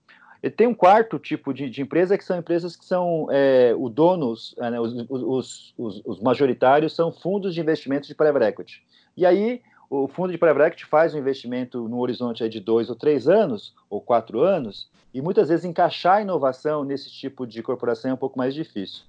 E 0.41 0.49
tem 0.49 0.67
um 0.67 0.73
quarto 0.73 1.17
tipo 1.17 1.53
de, 1.53 1.69
de, 1.69 1.81
empresa 1.81 2.17
que 2.17 2.23
são 2.23 2.37
empresas 2.37 2.75
que 2.75 2.85
são 2.85 3.27
é, 3.31 3.73
o 3.77 3.89
donos, 3.89 4.55
é, 4.59 4.69
né, 4.71 4.79
os, 4.79 4.93
os, 5.09 5.73
os, 5.77 6.01
os, 6.05 6.19
majoritários 6.21 6.95
são 6.95 7.11
fundos 7.11 7.53
de 7.53 7.61
investimento 7.61 8.07
de 8.07 8.13
private 8.13 8.45
equity. 8.45 8.83
E 9.15 9.25
aí 9.25 9.61
o 9.89 10.07
fundo 10.07 10.31
de 10.31 10.37
private 10.37 10.67
equity 10.67 10.85
faz 10.85 11.13
um 11.13 11.17
investimento 11.17 11.87
no 11.87 11.99
horizonte 11.99 12.47
de 12.49 12.59
dois 12.59 12.89
ou 12.89 12.95
três 12.95 13.27
anos, 13.27 13.73
ou 13.89 14.01
quatro 14.01 14.41
anos, 14.41 14.89
e 15.13 15.21
muitas 15.21 15.49
vezes 15.49 15.65
encaixar 15.65 16.17
a 16.17 16.21
inovação 16.21 16.83
nesse 16.83 17.09
tipo 17.09 17.47
de 17.47 17.61
corporação 17.63 18.11
é 18.11 18.13
um 18.13 18.17
pouco 18.17 18.37
mais 18.37 18.53
difícil. 18.53 19.03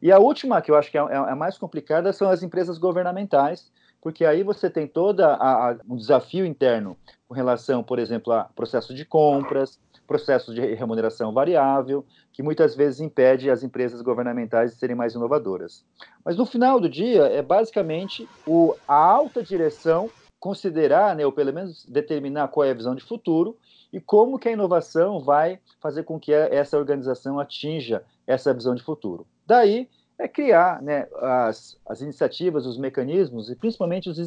E 0.00 0.12
a 0.12 0.18
última, 0.18 0.60
que 0.60 0.70
eu 0.70 0.76
acho 0.76 0.90
que 0.90 0.98
é, 0.98 1.00
é 1.00 1.16
a 1.16 1.36
mais 1.36 1.58
complicada, 1.58 2.12
são 2.12 2.30
as 2.30 2.42
empresas 2.42 2.78
governamentais, 2.78 3.70
porque 4.00 4.24
aí 4.24 4.42
você 4.42 4.70
tem 4.70 4.86
todo 4.86 5.22
um 5.88 5.96
desafio 5.96 6.46
interno 6.46 6.96
com 7.28 7.34
relação, 7.34 7.82
por 7.82 7.98
exemplo, 7.98 8.32
a 8.32 8.44
processo 8.44 8.94
de 8.94 9.04
compras, 9.04 9.78
processo 10.06 10.52
de 10.52 10.60
remuneração 10.74 11.32
variável, 11.32 12.04
que 12.32 12.42
muitas 12.42 12.74
vezes 12.74 13.00
impede 13.00 13.48
as 13.48 13.62
empresas 13.62 14.02
governamentais 14.02 14.72
de 14.72 14.76
serem 14.76 14.96
mais 14.96 15.14
inovadoras. 15.14 15.84
Mas 16.24 16.36
no 16.36 16.44
final 16.44 16.80
do 16.80 16.88
dia, 16.88 17.26
é 17.26 17.40
basicamente 17.40 18.28
o, 18.44 18.74
a 18.88 18.96
alta 18.96 19.40
direção 19.40 20.10
considerar, 20.40 21.14
né, 21.14 21.24
ou 21.24 21.30
pelo 21.30 21.52
menos 21.52 21.84
determinar 21.84 22.48
qual 22.48 22.64
é 22.64 22.70
a 22.70 22.74
visão 22.74 22.96
de 22.96 23.04
futuro 23.04 23.56
e 23.92 24.00
como 24.00 24.36
que 24.36 24.48
a 24.48 24.52
inovação 24.52 25.20
vai 25.20 25.60
fazer 25.78 26.02
com 26.02 26.18
que 26.18 26.32
essa 26.32 26.76
organização 26.76 27.38
atinja 27.38 28.02
essa 28.26 28.52
visão 28.52 28.74
de 28.74 28.82
futuro. 28.82 29.26
Daí 29.46 29.88
é 30.20 30.28
criar 30.28 30.82
né, 30.82 31.08
as, 31.18 31.78
as 31.88 32.02
iniciativas, 32.02 32.66
os 32.66 32.78
mecanismos 32.78 33.50
e 33.50 33.56
principalmente 33.56 34.10
os 34.10 34.18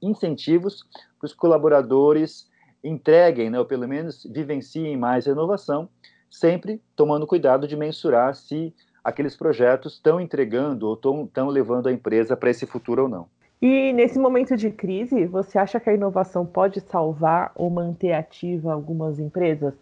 incentivos 0.00 0.82
para 1.18 1.26
os 1.26 1.34
colaboradores 1.34 2.48
entreguem, 2.82 3.50
né, 3.50 3.58
ou 3.58 3.66
pelo 3.66 3.86
menos 3.86 4.26
vivenciem 4.32 4.96
mais 4.96 5.28
a 5.28 5.32
inovação, 5.32 5.88
sempre 6.30 6.80
tomando 6.96 7.26
cuidado 7.26 7.68
de 7.68 7.76
mensurar 7.76 8.34
se 8.34 8.74
aqueles 9.04 9.36
projetos 9.36 9.94
estão 9.94 10.18
entregando 10.18 10.88
ou 10.88 10.94
estão 11.24 11.48
levando 11.48 11.88
a 11.88 11.92
empresa 11.92 12.36
para 12.36 12.50
esse 12.50 12.66
futuro 12.66 13.02
ou 13.02 13.08
não. 13.08 13.28
E 13.60 13.92
nesse 13.92 14.18
momento 14.18 14.56
de 14.56 14.70
crise, 14.70 15.26
você 15.26 15.58
acha 15.58 15.78
que 15.78 15.90
a 15.90 15.94
inovação 15.94 16.46
pode 16.46 16.80
salvar 16.80 17.52
ou 17.54 17.68
manter 17.70 18.12
ativa 18.12 18.72
algumas 18.72 19.18
empresas 19.18 19.74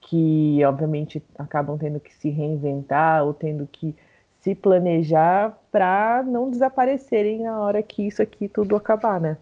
que, 0.00 0.62
obviamente, 0.64 1.22
acabam 1.38 1.78
tendo 1.78 2.00
que 2.00 2.12
se 2.14 2.28
reinventar 2.28 3.24
ou 3.24 3.32
tendo 3.32 3.68
que 3.70 3.94
se 4.42 4.56
planejar 4.56 5.56
para 5.70 6.22
não 6.24 6.50
desaparecerem 6.50 7.42
na 7.42 7.60
hora 7.60 7.82
que 7.82 8.06
isso 8.06 8.20
aqui 8.20 8.48
tudo 8.48 8.74
acabar, 8.74 9.20
né? 9.20 9.36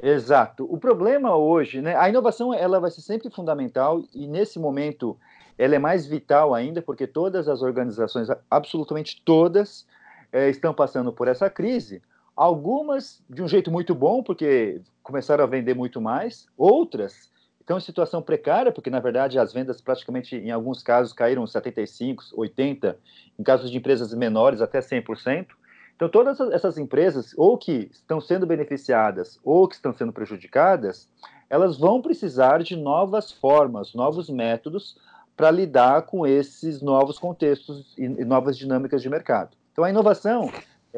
Exato. 0.00 0.66
O 0.70 0.76
problema 0.76 1.34
hoje, 1.34 1.80
né, 1.80 1.96
a 1.96 2.06
inovação 2.08 2.52
ela 2.52 2.78
vai 2.78 2.90
ser 2.90 3.00
sempre 3.00 3.30
fundamental 3.30 4.02
e 4.14 4.26
nesse 4.26 4.58
momento 4.58 5.16
ela 5.56 5.74
é 5.74 5.78
mais 5.78 6.06
vital 6.06 6.54
ainda 6.54 6.82
porque 6.82 7.06
todas 7.06 7.48
as 7.48 7.62
organizações, 7.62 8.28
absolutamente 8.50 9.22
todas, 9.24 9.86
é, 10.30 10.50
estão 10.50 10.74
passando 10.74 11.10
por 11.10 11.28
essa 11.28 11.48
crise. 11.48 12.02
Algumas 12.36 13.22
de 13.30 13.42
um 13.42 13.48
jeito 13.48 13.70
muito 13.70 13.94
bom 13.94 14.22
porque 14.22 14.82
começaram 15.02 15.44
a 15.44 15.46
vender 15.46 15.74
muito 15.74 15.98
mais, 15.98 16.46
outras 16.58 17.30
estão 17.66 17.78
em 17.78 17.80
situação 17.80 18.22
precária 18.22 18.70
porque 18.70 18.88
na 18.88 19.00
verdade 19.00 19.40
as 19.40 19.52
vendas 19.52 19.80
praticamente 19.80 20.36
em 20.36 20.52
alguns 20.52 20.84
casos 20.84 21.12
caíram 21.12 21.44
75, 21.44 22.22
80, 22.32 22.96
em 23.36 23.42
casos 23.42 23.72
de 23.72 23.76
empresas 23.76 24.14
menores 24.14 24.60
até 24.60 24.78
100%. 24.78 25.48
Então, 25.96 26.10
todas 26.10 26.38
essas 26.52 26.76
empresas, 26.76 27.32
ou 27.38 27.56
que 27.56 27.88
estão 27.90 28.20
sendo 28.20 28.46
beneficiadas 28.46 29.40
ou 29.42 29.66
que 29.66 29.74
estão 29.74 29.94
sendo 29.94 30.12
prejudicadas, 30.12 31.08
elas 31.48 31.78
vão 31.78 32.02
precisar 32.02 32.62
de 32.62 32.76
novas 32.76 33.32
formas, 33.32 33.94
novos 33.94 34.28
métodos 34.28 34.98
para 35.34 35.50
lidar 35.50 36.02
com 36.02 36.26
esses 36.26 36.82
novos 36.82 37.18
contextos 37.18 37.94
e 37.96 38.08
novas 38.24 38.56
dinâmicas 38.56 39.02
de 39.02 39.08
mercado. 39.08 39.56
Então, 39.72 39.84
a 39.84 39.90
inovação, 39.90 40.52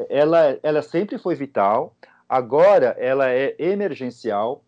ela, 0.09 0.59
ela 0.61 0.81
sempre 0.81 1.17
foi 1.17 1.33
vital, 1.33 1.95
agora 2.27 2.95
ela 2.99 3.29
é 3.29 3.55
emergencial. 3.57 4.61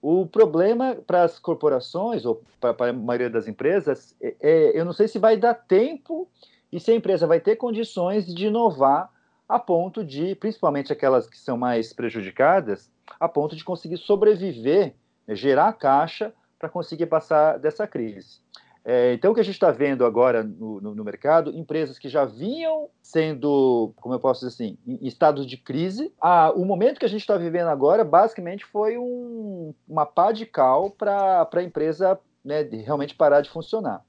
O 0.00 0.26
problema 0.26 0.96
para 1.06 1.24
as 1.24 1.38
corporações, 1.38 2.24
ou 2.24 2.42
para 2.60 2.90
a 2.90 2.92
maioria 2.92 3.28
das 3.28 3.48
empresas, 3.48 4.14
é, 4.20 4.36
é, 4.40 4.80
eu 4.80 4.84
não 4.84 4.92
sei 4.92 5.08
se 5.08 5.18
vai 5.18 5.36
dar 5.36 5.54
tempo 5.54 6.28
e 6.70 6.78
se 6.78 6.90
a 6.90 6.94
empresa 6.94 7.26
vai 7.26 7.40
ter 7.40 7.56
condições 7.56 8.26
de 8.32 8.46
inovar 8.46 9.10
a 9.48 9.58
ponto 9.58 10.04
de, 10.04 10.34
principalmente 10.34 10.92
aquelas 10.92 11.26
que 11.26 11.38
são 11.38 11.56
mais 11.56 11.92
prejudicadas, 11.92 12.90
a 13.18 13.28
ponto 13.28 13.56
de 13.56 13.64
conseguir 13.64 13.96
sobreviver, 13.96 14.94
né, 15.26 15.34
gerar 15.34 15.72
caixa 15.72 16.32
para 16.58 16.68
conseguir 16.68 17.06
passar 17.06 17.58
dessa 17.58 17.86
crise. 17.86 18.40
É, 18.84 19.12
então, 19.12 19.32
o 19.32 19.34
que 19.34 19.40
a 19.40 19.44
gente 19.44 19.54
está 19.54 19.70
vendo 19.70 20.04
agora 20.04 20.42
no, 20.42 20.80
no, 20.80 20.94
no, 20.94 21.04
mercado, 21.04 21.50
empresas 21.54 21.98
que 21.98 22.08
já 22.08 22.24
vinham 22.24 22.88
sendo, 23.02 23.92
como 23.96 24.14
eu 24.14 24.20
posso 24.20 24.40
dizer 24.40 24.54
assim, 24.54 24.78
em, 24.86 25.06
estado 25.06 25.44
de 25.44 25.56
crise, 25.56 26.12
o 26.54 26.64
momento 26.64 26.98
que 26.98 27.04
a 27.04 27.08
gente 27.08 27.20
está 27.20 27.36
vivendo 27.36 27.68
agora, 27.68 28.04
basicamente, 28.04 28.64
foi 28.64 28.96
um, 28.96 29.74
uma 29.86 30.06
pá 30.06 30.32
de 30.32 30.46
cal 30.46 30.90
para 30.90 31.46
a 31.52 31.62
empresa 31.62 32.18
né, 32.44 32.62
realmente 32.62 33.14
parar 33.14 33.40
de 33.40 33.50
funcionar. 33.50 34.02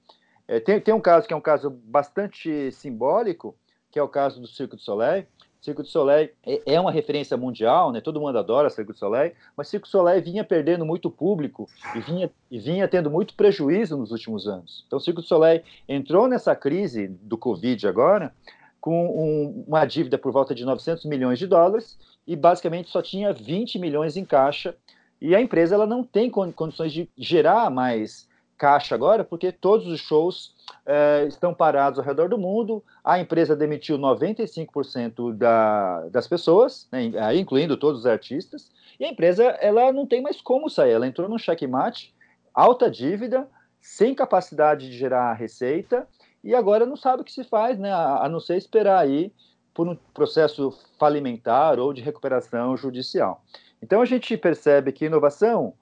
É, 0.47 0.59
tem, 0.59 0.79
tem 0.79 0.93
um 0.93 1.01
caso 1.01 1.27
que 1.27 1.33
é 1.33 1.38
um 1.38 1.41
caso 1.41 1.69
bastante 1.69 2.71
simbólico, 2.71 3.55
que 3.91 3.99
é 3.99 4.03
o 4.03 4.07
caso 4.07 4.39
do 4.39 4.47
Circo 4.47 4.75
du 4.75 4.81
Soleil. 4.81 5.25
Circo 5.61 5.83
du 5.83 5.89
Soleil 5.89 6.29
é, 6.45 6.73
é 6.73 6.79
uma 6.79 6.91
referência 6.91 7.35
mundial, 7.35 7.91
né? 7.91 7.99
Todo 7.99 8.19
mundo 8.19 8.37
adora 8.37 8.69
Circo 8.69 8.93
du 8.93 8.97
Soleil, 8.97 9.33
mas 9.57 9.67
Circo 9.67 9.85
du 9.85 9.91
Soleil 9.91 10.21
vinha 10.21 10.43
perdendo 10.43 10.85
muito 10.85 11.09
público 11.11 11.67
e 11.95 11.99
vinha, 11.99 12.31
e 12.49 12.59
vinha 12.59 12.87
tendo 12.87 13.11
muito 13.11 13.33
prejuízo 13.33 13.97
nos 13.97 14.11
últimos 14.11 14.47
anos. 14.47 14.83
Então, 14.87 14.99
Circo 14.99 15.21
du 15.21 15.27
Soleil 15.27 15.61
entrou 15.87 16.27
nessa 16.27 16.55
crise 16.55 17.07
do 17.07 17.37
Covid 17.37 17.87
agora 17.87 18.33
com 18.79 19.07
um, 19.07 19.65
uma 19.67 19.85
dívida 19.85 20.17
por 20.17 20.31
volta 20.31 20.55
de 20.55 20.63
900 20.63 21.03
milhões 21.05 21.37
de 21.37 21.45
dólares 21.45 21.99
e 22.25 22.35
basicamente 22.35 22.89
só 22.89 23.01
tinha 23.01 23.33
20 23.33 23.77
milhões 23.79 24.15
em 24.15 24.23
caixa. 24.23 24.75
E 25.21 25.35
a 25.35 25.41
empresa 25.41 25.75
ela 25.75 25.85
não 25.85 26.01
tem 26.01 26.29
condições 26.29 26.93
de 26.93 27.09
gerar 27.17 27.69
mais 27.69 28.28
caixa 28.59 28.93
agora, 28.93 29.23
porque 29.23 29.53
todos 29.53 29.87
os 29.87 30.01
shows 30.01 30.53
é, 30.85 31.25
estão 31.27 31.53
parados 31.53 31.97
ao 31.97 32.05
redor 32.05 32.27
do 32.27 32.37
mundo. 32.37 32.83
A 33.03 33.17
empresa 33.17 33.55
demitiu 33.55 33.97
95% 33.97 35.33
da, 35.33 36.01
das 36.09 36.27
pessoas, 36.27 36.87
né, 36.91 37.09
incluindo 37.35 37.77
todos 37.77 38.01
os 38.01 38.05
artistas, 38.05 38.69
e 38.99 39.05
a 39.05 39.07
empresa 39.07 39.45
ela 39.61 39.93
não 39.93 40.05
tem 40.05 40.21
mais 40.21 40.41
como 40.41 40.69
sair. 40.69 40.91
Ela 40.91 41.07
entrou 41.07 41.29
no 41.29 41.39
checkmate, 41.39 42.13
alta 42.53 42.91
dívida, 42.91 43.47
sem 43.81 44.13
capacidade 44.13 44.89
de 44.89 44.97
gerar 44.97 45.33
receita, 45.33 46.05
e 46.43 46.53
agora 46.53 46.85
não 46.85 46.97
sabe 46.97 47.21
o 47.21 47.25
que 47.25 47.31
se 47.31 47.45
faz, 47.45 47.79
né, 47.79 47.91
a, 47.91 48.25
a 48.25 48.29
não 48.29 48.41
ser 48.41 48.57
esperar 48.57 48.99
aí 48.99 49.31
por 49.73 49.87
um 49.87 49.95
processo 50.13 50.77
falimentar 50.99 51.79
ou 51.79 51.93
de 51.93 52.01
recuperação 52.01 52.75
judicial. 52.75 53.41
Então 53.81 54.01
a 54.01 54.05
gente 54.05 54.35
percebe 54.35 54.91
que 54.91 55.05
inovação 55.05 55.73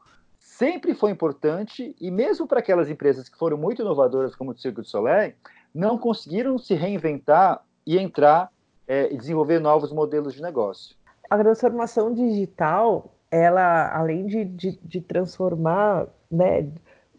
sempre 0.58 0.96
foi 0.96 1.12
importante 1.12 1.96
e 2.02 2.10
mesmo 2.10 2.48
para 2.48 2.60
aquelas 2.60 2.90
empresas 2.90 3.30
que 3.30 3.38
foram 3.38 3.58
muito 3.58 3.84
inovadoras 3.84 4.36
como 4.36 4.52
o 4.52 4.58
Circo 4.58 4.82
de 4.82 4.90
Soleil, 4.90 5.34
não 5.74 6.00
conseguiram 6.00 6.58
se 6.58 6.74
reinventar 6.74 7.62
e 7.86 7.98
entrar 7.98 8.52
é, 8.88 9.14
e 9.14 9.18
desenvolver 9.18 9.60
novos 9.60 9.92
modelos 9.92 10.34
de 10.34 10.42
negócio. 10.42 10.96
A 11.30 11.38
transformação 11.38 12.12
digital, 12.12 13.14
ela, 13.30 13.96
além 13.96 14.26
de, 14.26 14.46
de, 14.46 14.80
de 14.82 15.00
transformar 15.00 16.08
né, 16.32 16.68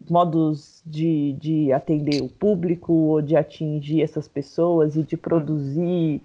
modos 0.09 0.81
de, 0.85 1.33
de 1.39 1.71
atender 1.71 2.21
o 2.21 2.27
público 2.27 2.91
ou 2.91 3.21
de 3.21 3.37
atingir 3.37 4.01
essas 4.01 4.27
pessoas 4.27 4.97
e 4.97 5.03
de 5.03 5.15
produzir 5.15 6.21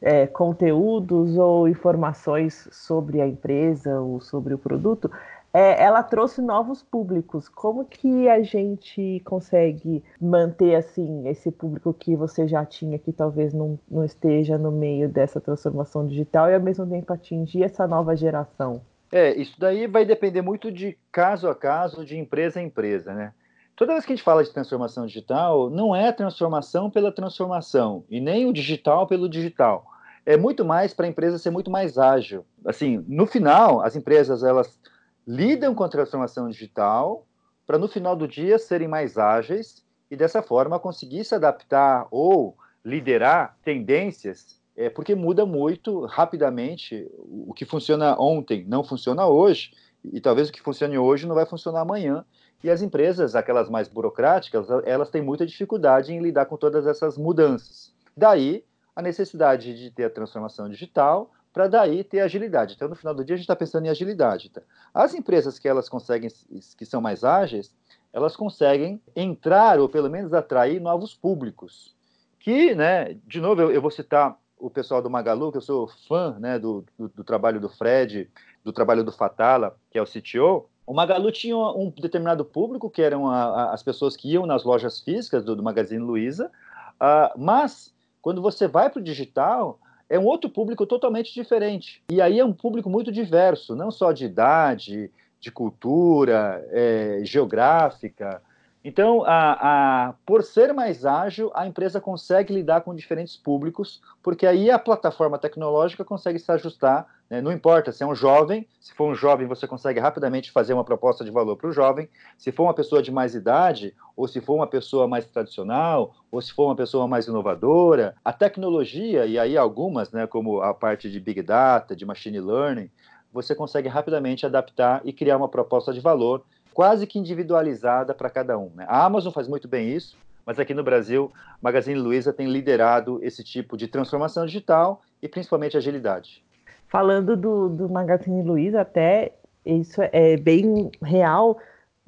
é, 0.00 0.26
conteúdos 0.26 1.36
ou 1.36 1.68
informações 1.68 2.68
sobre 2.72 3.20
a 3.20 3.26
empresa 3.28 4.00
ou 4.00 4.20
sobre 4.20 4.54
o 4.54 4.58
produto, 4.58 5.10
é, 5.54 5.80
ela 5.80 6.02
trouxe 6.02 6.42
novos 6.42 6.82
públicos. 6.82 7.48
Como 7.48 7.84
que 7.84 8.28
a 8.28 8.42
gente 8.42 9.22
consegue 9.24 10.02
manter 10.20 10.74
assim 10.74 11.28
esse 11.28 11.52
público 11.52 11.94
que 11.94 12.16
você 12.16 12.48
já 12.48 12.64
tinha, 12.66 12.98
que 12.98 13.12
talvez 13.12 13.54
não, 13.54 13.78
não 13.88 14.04
esteja 14.04 14.58
no 14.58 14.72
meio 14.72 15.08
dessa 15.08 15.40
transformação 15.40 16.08
digital 16.08 16.50
e 16.50 16.54
ao 16.54 16.60
mesmo 16.60 16.84
tempo 16.84 17.12
atingir 17.12 17.62
essa 17.62 17.86
nova 17.86 18.16
geração? 18.16 18.82
É, 19.12 19.32
isso 19.32 19.54
daí 19.56 19.86
vai 19.86 20.04
depender 20.04 20.42
muito 20.42 20.72
de 20.72 20.98
caso 21.12 21.46
a 21.48 21.54
caso, 21.54 22.04
de 22.04 22.18
empresa 22.18 22.58
a 22.58 22.62
empresa, 22.62 23.14
né? 23.14 23.32
Toda 23.76 23.92
vez 23.92 24.04
que 24.04 24.12
a 24.12 24.16
gente 24.16 24.24
fala 24.24 24.42
de 24.42 24.52
transformação 24.52 25.06
digital, 25.06 25.70
não 25.70 25.94
é 25.94 26.10
transformação 26.10 26.90
pela 26.90 27.12
transformação 27.12 28.04
e 28.10 28.20
nem 28.20 28.46
o 28.46 28.52
digital 28.52 29.06
pelo 29.06 29.28
digital. 29.28 29.84
É 30.26 30.36
muito 30.36 30.64
mais 30.64 30.92
para 30.92 31.06
a 31.06 31.08
empresa 31.08 31.38
ser 31.38 31.50
muito 31.50 31.70
mais 31.70 31.96
ágil. 31.96 32.44
Assim, 32.64 33.04
no 33.06 33.26
final, 33.26 33.82
as 33.82 33.94
empresas 33.94 34.42
elas 34.42 34.80
lidam 35.26 35.74
com 35.74 35.84
a 35.84 35.88
transformação 35.88 36.48
digital 36.48 37.26
para 37.66 37.78
no 37.78 37.88
final 37.88 38.14
do 38.14 38.28
dia 38.28 38.58
serem 38.58 38.88
mais 38.88 39.16
ágeis 39.16 39.84
e 40.10 40.16
dessa 40.16 40.42
forma 40.42 40.78
conseguir 40.78 41.24
se 41.24 41.34
adaptar 41.34 42.06
ou 42.10 42.56
liderar 42.84 43.56
tendências, 43.64 44.60
é, 44.76 44.90
porque 44.90 45.14
muda 45.14 45.46
muito 45.46 46.04
rapidamente. 46.04 47.10
O 47.16 47.54
que 47.54 47.64
funciona 47.64 48.14
ontem 48.20 48.64
não 48.66 48.84
funciona 48.84 49.26
hoje, 49.26 49.72
e 50.04 50.20
talvez 50.20 50.48
o 50.48 50.52
que 50.52 50.60
funcione 50.60 50.98
hoje 50.98 51.26
não 51.26 51.34
vai 51.34 51.46
funcionar 51.46 51.80
amanhã. 51.80 52.24
E 52.62 52.70
as 52.70 52.82
empresas, 52.82 53.34
aquelas 53.34 53.68
mais 53.68 53.88
burocráticas, 53.88 54.68
elas 54.84 55.10
têm 55.10 55.22
muita 55.22 55.46
dificuldade 55.46 56.12
em 56.12 56.20
lidar 56.20 56.46
com 56.46 56.56
todas 56.56 56.86
essas 56.86 57.16
mudanças. 57.16 57.94
Daí 58.16 58.64
a 58.94 59.02
necessidade 59.02 59.76
de 59.76 59.90
ter 59.90 60.04
a 60.04 60.10
transformação 60.10 60.68
digital, 60.68 61.32
para 61.54 61.68
daí 61.68 62.02
ter 62.02 62.18
agilidade. 62.18 62.74
Então, 62.74 62.88
no 62.88 62.96
final 62.96 63.14
do 63.14 63.24
dia, 63.24 63.34
a 63.34 63.36
gente 63.36 63.44
está 63.44 63.54
pensando 63.54 63.86
em 63.86 63.88
agilidade. 63.88 64.50
Tá? 64.50 64.60
As 64.92 65.14
empresas 65.14 65.56
que 65.56 65.68
elas 65.68 65.88
conseguem, 65.88 66.28
que 66.76 66.84
são 66.84 67.00
mais 67.00 67.22
ágeis, 67.22 67.72
elas 68.12 68.34
conseguem 68.34 69.00
entrar 69.14 69.78
ou 69.78 69.88
pelo 69.88 70.10
menos 70.10 70.34
atrair 70.34 70.80
novos 70.80 71.14
públicos. 71.14 71.94
Que, 72.40 72.74
né, 72.74 73.16
de 73.24 73.40
novo, 73.40 73.62
eu, 73.62 73.70
eu 73.70 73.80
vou 73.80 73.90
citar 73.90 74.36
o 74.58 74.68
pessoal 74.68 75.00
do 75.00 75.08
Magalu, 75.08 75.52
que 75.52 75.58
eu 75.58 75.62
sou 75.62 75.86
fã 76.08 76.36
né, 76.40 76.58
do, 76.58 76.84
do, 76.98 77.08
do, 77.08 77.22
trabalho 77.22 77.60
do 77.60 77.68
Fred, 77.68 78.28
do 78.64 78.72
trabalho 78.72 79.04
do 79.04 79.12
Fatala, 79.12 79.76
que 79.92 79.98
é 79.98 80.02
o 80.02 80.06
CTO. 80.06 80.68
O 80.84 80.92
Magalu 80.92 81.30
tinha 81.30 81.56
um 81.56 81.88
determinado 81.90 82.44
público, 82.44 82.90
que 82.90 83.00
eram 83.00 83.30
a, 83.30 83.44
a, 83.44 83.74
as 83.74 83.82
pessoas 83.82 84.16
que 84.16 84.28
iam 84.32 84.44
nas 84.44 84.64
lojas 84.64 85.00
físicas 85.00 85.44
do, 85.44 85.54
do 85.54 85.62
Magazine 85.62 86.02
Luiza, 86.02 86.50
uh, 86.96 87.38
mas 87.38 87.94
quando 88.20 88.42
você 88.42 88.66
vai 88.66 88.90
para 88.90 89.00
o 89.00 89.04
digital, 89.04 89.78
é 90.08 90.18
um 90.18 90.24
outro 90.24 90.50
público 90.50 90.86
totalmente 90.86 91.32
diferente. 91.32 92.02
E 92.10 92.20
aí 92.20 92.38
é 92.38 92.44
um 92.44 92.52
público 92.52 92.90
muito 92.90 93.10
diverso, 93.10 93.74
não 93.74 93.90
só 93.90 94.12
de 94.12 94.24
idade, 94.24 95.10
de 95.40 95.50
cultura, 95.50 96.64
é, 96.70 97.20
geográfica. 97.22 98.42
Então, 98.84 99.24
a, 99.24 100.08
a, 100.08 100.12
por 100.26 100.42
ser 100.42 100.74
mais 100.74 101.06
ágil, 101.06 101.50
a 101.54 101.66
empresa 101.66 102.02
consegue 102.02 102.52
lidar 102.52 102.82
com 102.82 102.94
diferentes 102.94 103.34
públicos, 103.34 104.02
porque 104.22 104.46
aí 104.46 104.70
a 104.70 104.78
plataforma 104.78 105.38
tecnológica 105.38 106.04
consegue 106.04 106.38
se 106.38 106.52
ajustar. 106.52 107.06
Né? 107.30 107.40
Não 107.40 107.50
importa 107.50 107.90
se 107.90 108.02
é 108.02 108.06
um 108.06 108.14
jovem, 108.14 108.68
se 108.78 108.92
for 108.92 109.10
um 109.10 109.14
jovem, 109.14 109.46
você 109.46 109.66
consegue 109.66 109.98
rapidamente 109.98 110.52
fazer 110.52 110.74
uma 110.74 110.84
proposta 110.84 111.24
de 111.24 111.30
valor 111.30 111.56
para 111.56 111.70
o 111.70 111.72
jovem. 111.72 112.10
Se 112.36 112.52
for 112.52 112.64
uma 112.64 112.74
pessoa 112.74 113.02
de 113.02 113.10
mais 113.10 113.34
idade, 113.34 113.94
ou 114.14 114.28
se 114.28 114.38
for 114.42 114.54
uma 114.54 114.66
pessoa 114.66 115.08
mais 115.08 115.24
tradicional, 115.24 116.14
ou 116.30 116.42
se 116.42 116.52
for 116.52 116.66
uma 116.66 116.76
pessoa 116.76 117.08
mais 117.08 117.26
inovadora, 117.26 118.14
a 118.22 118.34
tecnologia, 118.34 119.24
e 119.24 119.38
aí 119.38 119.56
algumas, 119.56 120.12
né, 120.12 120.26
como 120.26 120.60
a 120.60 120.74
parte 120.74 121.10
de 121.10 121.18
Big 121.18 121.40
Data, 121.40 121.96
de 121.96 122.04
Machine 122.04 122.38
Learning, 122.38 122.90
você 123.32 123.54
consegue 123.54 123.88
rapidamente 123.88 124.44
adaptar 124.44 125.00
e 125.04 125.12
criar 125.12 125.38
uma 125.38 125.48
proposta 125.48 125.90
de 125.90 126.00
valor 126.00 126.44
quase 126.74 127.06
que 127.06 127.18
individualizada 127.18 128.12
para 128.12 128.28
cada 128.28 128.58
um. 128.58 128.70
Né? 128.74 128.84
A 128.88 129.04
Amazon 129.04 129.32
faz 129.32 129.48
muito 129.48 129.68
bem 129.68 129.94
isso, 129.94 130.18
mas 130.44 130.58
aqui 130.58 130.74
no 130.74 130.82
Brasil, 130.84 131.32
Magazine 131.62 131.98
Luiza 131.98 132.32
tem 132.32 132.50
liderado 132.50 133.18
esse 133.22 133.42
tipo 133.42 133.76
de 133.76 133.88
transformação 133.88 134.44
digital 134.44 135.00
e 135.22 135.28
principalmente 135.28 135.76
agilidade. 135.76 136.44
Falando 136.88 137.36
do, 137.36 137.68
do 137.68 137.88
Magazine 137.88 138.42
Luiza, 138.42 138.82
até 138.82 139.32
isso 139.64 140.00
é 140.12 140.36
bem 140.36 140.90
real, 141.02 141.58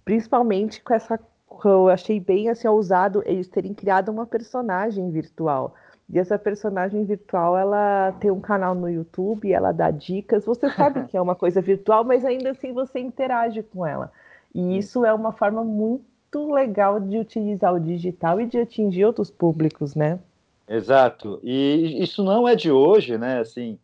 principalmente 0.05 0.83
com 0.83 0.93
essa 0.93 1.19
eu 1.65 1.89
achei 1.89 2.21
bem 2.21 2.51
assim 2.51 2.69
ousado 2.69 3.23
eles 3.25 3.49
terem 3.49 3.73
criado 3.73 4.11
uma 4.11 4.27
personagem 4.27 5.11
virtual. 5.11 5.75
E 6.09 6.19
essa 6.19 6.39
personagem 6.39 7.05
virtual, 7.05 7.57
ela 7.57 8.13
tem 8.21 8.31
um 8.31 8.41
canal 8.41 8.75
no 8.75 8.89
YouTube, 8.89 9.53
ela 9.53 9.73
dá 9.73 9.91
dicas. 9.91 10.45
Você 10.45 10.71
sabe 10.71 11.05
que 11.09 11.17
é 11.17 11.21
uma 11.21 11.35
coisa 11.35 11.61
virtual, 11.61 12.05
mas 12.05 12.25
ainda 12.25 12.51
assim 12.51 12.73
você 12.73 12.99
interage 12.99 13.63
com 13.63 13.87
ela. 13.87 14.13
E 14.57 14.79
isso 14.79 15.05
é 15.05 15.13
uma 15.13 15.33
forma 15.33 15.63
muito 15.63 16.51
legal 16.51 16.99
de 16.99 17.19
utilizar 17.19 17.75
o 17.75 17.79
digital 17.79 18.41
e 18.41 18.47
de 18.47 18.59
atingir 18.59 19.05
outros 19.05 19.31
públicos, 19.31 19.95
né? 19.95 20.19
Exato. 20.67 21.39
E 21.43 22.03
isso 22.03 22.25
não 22.25 22.49
é 22.49 22.57
de 22.57 22.71
hoje, 22.71 23.19
né? 23.19 23.39
Assim, 23.41 23.79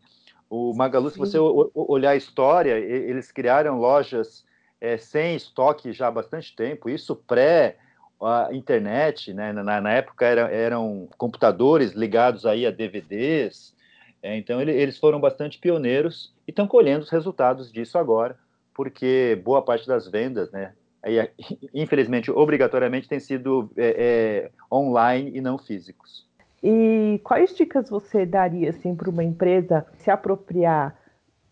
o 0.48 0.72
Magalu, 0.72 1.10
Sim. 1.10 1.12
se 1.12 1.18
você 1.18 1.38
olhar 1.74 2.12
a 2.12 2.16
história, 2.16 2.78
eles 2.78 3.30
criaram 3.30 3.78
lojas 3.78 4.46
é, 4.80 4.96
sem 4.96 5.36
estoque 5.36 5.92
já 5.92 6.08
há 6.08 6.10
bastante 6.10 6.56
tempo, 6.56 6.88
isso 6.88 7.14
pré 7.14 7.76
a 8.18 8.48
internet, 8.52 9.34
né? 9.34 9.52
Na, 9.52 9.78
na 9.78 9.92
época 9.92 10.24
era, 10.24 10.50
eram 10.50 11.06
computadores 11.18 11.92
ligados 11.92 12.46
aí 12.46 12.64
a 12.64 12.70
DVDs, 12.70 13.74
é, 14.22 14.38
então 14.38 14.58
ele, 14.58 14.72
eles 14.72 14.96
foram 14.96 15.20
bastante 15.20 15.58
pioneiros 15.58 16.32
e 16.48 16.50
estão 16.50 16.66
colhendo 16.66 17.04
os 17.04 17.10
resultados 17.10 17.70
disso 17.70 17.98
agora 17.98 18.38
porque 18.74 19.40
boa 19.44 19.62
parte 19.62 19.86
das 19.86 20.08
vendas, 20.08 20.50
né, 20.50 20.72
aí, 21.02 21.28
infelizmente, 21.74 22.30
obrigatoriamente, 22.30 23.08
tem 23.08 23.20
sido 23.20 23.70
é, 23.76 24.50
é, 24.50 24.50
online 24.74 25.32
e 25.34 25.40
não 25.40 25.58
físicos. 25.58 26.26
E 26.62 27.20
quais 27.24 27.56
dicas 27.56 27.90
você 27.90 28.24
daria 28.24 28.70
assim, 28.70 28.94
para 28.94 29.10
uma 29.10 29.24
empresa 29.24 29.84
se 29.98 30.10
apropriar 30.10 30.96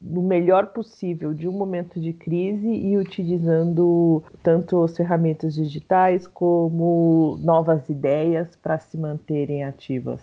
no 0.01 0.23
melhor 0.23 0.69
possível 0.69 1.35
de 1.35 1.47
um 1.47 1.53
momento 1.53 2.01
de 2.01 2.13
crise 2.13 2.69
e 2.69 2.97
utilizando 2.97 4.23
tanto 4.43 4.83
as 4.83 4.97
ferramentas 4.97 5.55
digitais 5.55 6.27
como 6.27 7.39
novas 7.43 7.89
ideias 7.89 8.57
para 8.57 8.79
se 8.79 8.97
manterem 8.97 9.63
ativas? 9.63 10.21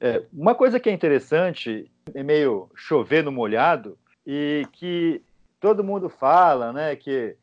É, 0.00 0.22
uma 0.32 0.54
coisa 0.54 0.78
que 0.78 0.88
é 0.88 0.92
interessante, 0.92 1.90
é 2.14 2.22
meio 2.22 2.68
chover 2.76 3.24
no 3.24 3.32
molhado, 3.32 3.98
e 4.24 4.64
que 4.72 5.22
todo 5.60 5.84
mundo 5.84 6.08
fala, 6.08 6.72
né, 6.72 6.96
que 6.96 7.36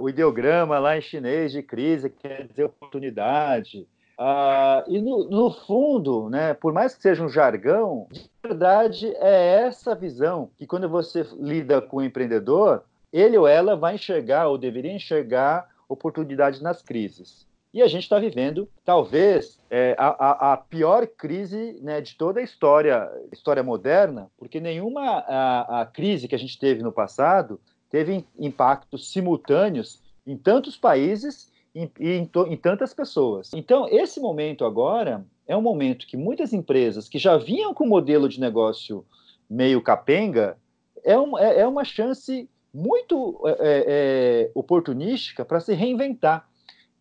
o 0.00 0.08
ideograma 0.08 0.78
lá 0.78 0.96
em 0.96 1.00
chinês 1.00 1.52
de 1.52 1.62
crise 1.62 2.08
quer 2.08 2.46
dizer 2.46 2.64
oportunidade. 2.64 3.86
Ah, 4.16 4.84
e 4.86 5.00
no, 5.00 5.28
no, 5.28 5.50
fundo, 5.50 6.30
né, 6.30 6.54
por 6.54 6.72
mais 6.72 6.94
que 6.94 7.02
seja 7.02 7.24
um 7.24 7.28
jargão, 7.28 8.06
de 8.12 8.30
verdade 8.42 9.12
é 9.16 9.62
essa 9.64 9.94
visão 9.94 10.50
que 10.56 10.66
quando 10.66 10.88
você 10.88 11.26
lida 11.36 11.82
com 11.82 11.96
o 11.96 12.02
empreendedor, 12.02 12.84
ele 13.12 13.36
ou 13.36 13.46
ela 13.46 13.76
vai 13.76 13.96
enxergar 13.96 14.46
ou 14.48 14.56
deveria 14.56 14.92
enxergar 14.92 15.68
oportunidades 15.88 16.60
nas 16.60 16.80
crises. 16.80 17.46
E 17.74 17.82
a 17.82 17.88
gente 17.88 18.04
está 18.04 18.20
vivendo, 18.20 18.68
talvez, 18.84 19.58
é, 19.68 19.96
a, 19.98 20.52
a, 20.52 20.56
pior 20.56 21.08
crise 21.08 21.76
né, 21.82 22.00
de 22.00 22.14
toda 22.14 22.38
a 22.38 22.42
história, 22.42 23.10
história 23.32 23.64
moderna, 23.64 24.30
porque 24.38 24.60
nenhuma 24.60 25.02
a, 25.02 25.80
a 25.80 25.86
crise 25.86 26.28
que 26.28 26.36
a 26.36 26.38
gente 26.38 26.56
teve 26.56 26.84
no 26.84 26.92
passado 26.92 27.60
teve 27.90 28.24
impactos 28.38 29.10
simultâneos 29.10 30.00
em 30.24 30.36
tantos 30.36 30.76
países 30.76 31.50
e 31.74 31.90
em, 31.98 32.30
em, 32.48 32.56
tantas 32.56 32.94
pessoas. 32.94 33.50
Então, 33.52 33.88
esse 33.90 34.20
momento 34.20 34.64
agora 34.64 35.26
é 35.44 35.56
um 35.56 35.62
momento 35.62 36.06
que 36.06 36.16
muitas 36.16 36.52
empresas 36.52 37.08
que 37.08 37.18
já 37.18 37.36
vinham 37.36 37.74
com 37.74 37.82
um 37.82 37.88
modelo 37.88 38.28
de 38.28 38.38
negócio 38.38 39.04
meio 39.50 39.82
capenga, 39.82 40.56
é, 41.02 41.18
um, 41.18 41.36
é, 41.36 41.62
é 41.62 41.66
uma 41.66 41.84
chance 41.84 42.48
muito 42.72 43.42
é, 43.46 43.50
é, 43.50 43.84
é 43.88 44.50
oportunística 44.54 45.44
para 45.44 45.58
se 45.58 45.74
reinventar. 45.74 46.48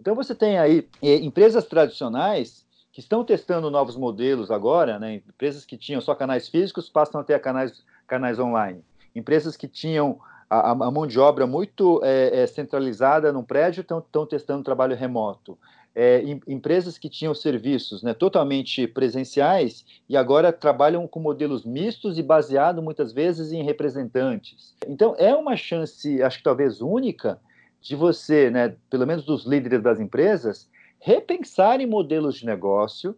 Então 0.04 0.16
você 0.16 0.36
tem 0.36 0.58
aí 0.58 0.86
é, 1.02 1.16
empresas 1.16 1.64
tradicionais 1.64 2.66
que 2.92 3.00
estão 3.00 3.24
testando 3.24 3.72
novos 3.72 3.96
modelos 3.96 4.52
agora, 4.52 5.00
né? 5.00 5.22
empresas 5.30 5.64
que 5.64 5.78
tinham 5.78 6.02
só 6.02 6.14
canais 6.14 6.50
físicos 6.50 6.90
passam 6.90 7.22
a 7.22 7.24
ter 7.24 7.40
canais, 7.40 7.82
canais 8.06 8.38
online. 8.38 8.84
Empresas 9.16 9.56
que 9.56 9.66
tinham 9.66 10.20
a, 10.50 10.72
a 10.72 10.92
mão 10.92 11.08
de 11.08 11.18
obra 11.18 11.48
muito 11.48 12.02
é, 12.04 12.42
é, 12.42 12.48
centralizada 12.48 13.32
num 13.32 13.46
prédio 13.46 13.80
estão 13.80 14.26
testando 14.26 14.62
trabalho 14.62 14.94
remoto. 14.94 15.58
É, 15.96 16.22
em, 16.22 16.42
empresas 16.50 16.98
que 16.98 17.08
tinham 17.08 17.34
serviços 17.34 18.04
né, 18.04 18.14
totalmente 18.14 18.86
presenciais 18.86 19.86
e 20.10 20.18
agora 20.18 20.52
trabalham 20.52 21.08
com 21.08 21.22
modelos 21.22 21.64
mistos 21.64 22.18
e 22.18 22.22
baseado 22.22 22.82
muitas 22.82 23.14
vezes 23.14 23.54
em 23.54 23.64
representantes. 23.64 24.76
Então 24.86 25.16
é 25.18 25.34
uma 25.34 25.56
chance, 25.56 26.22
acho 26.22 26.40
que 26.40 26.44
talvez 26.44 26.82
única, 26.82 27.40
de 27.84 27.96
você, 27.96 28.50
né, 28.50 28.76
pelo 28.90 29.06
menos 29.06 29.26
dos 29.26 29.46
líderes 29.46 29.84
das 29.84 30.00
empresas, 30.00 30.70
repensarem 31.00 31.86
modelos 31.86 32.36
de 32.36 32.46
negócio, 32.46 33.16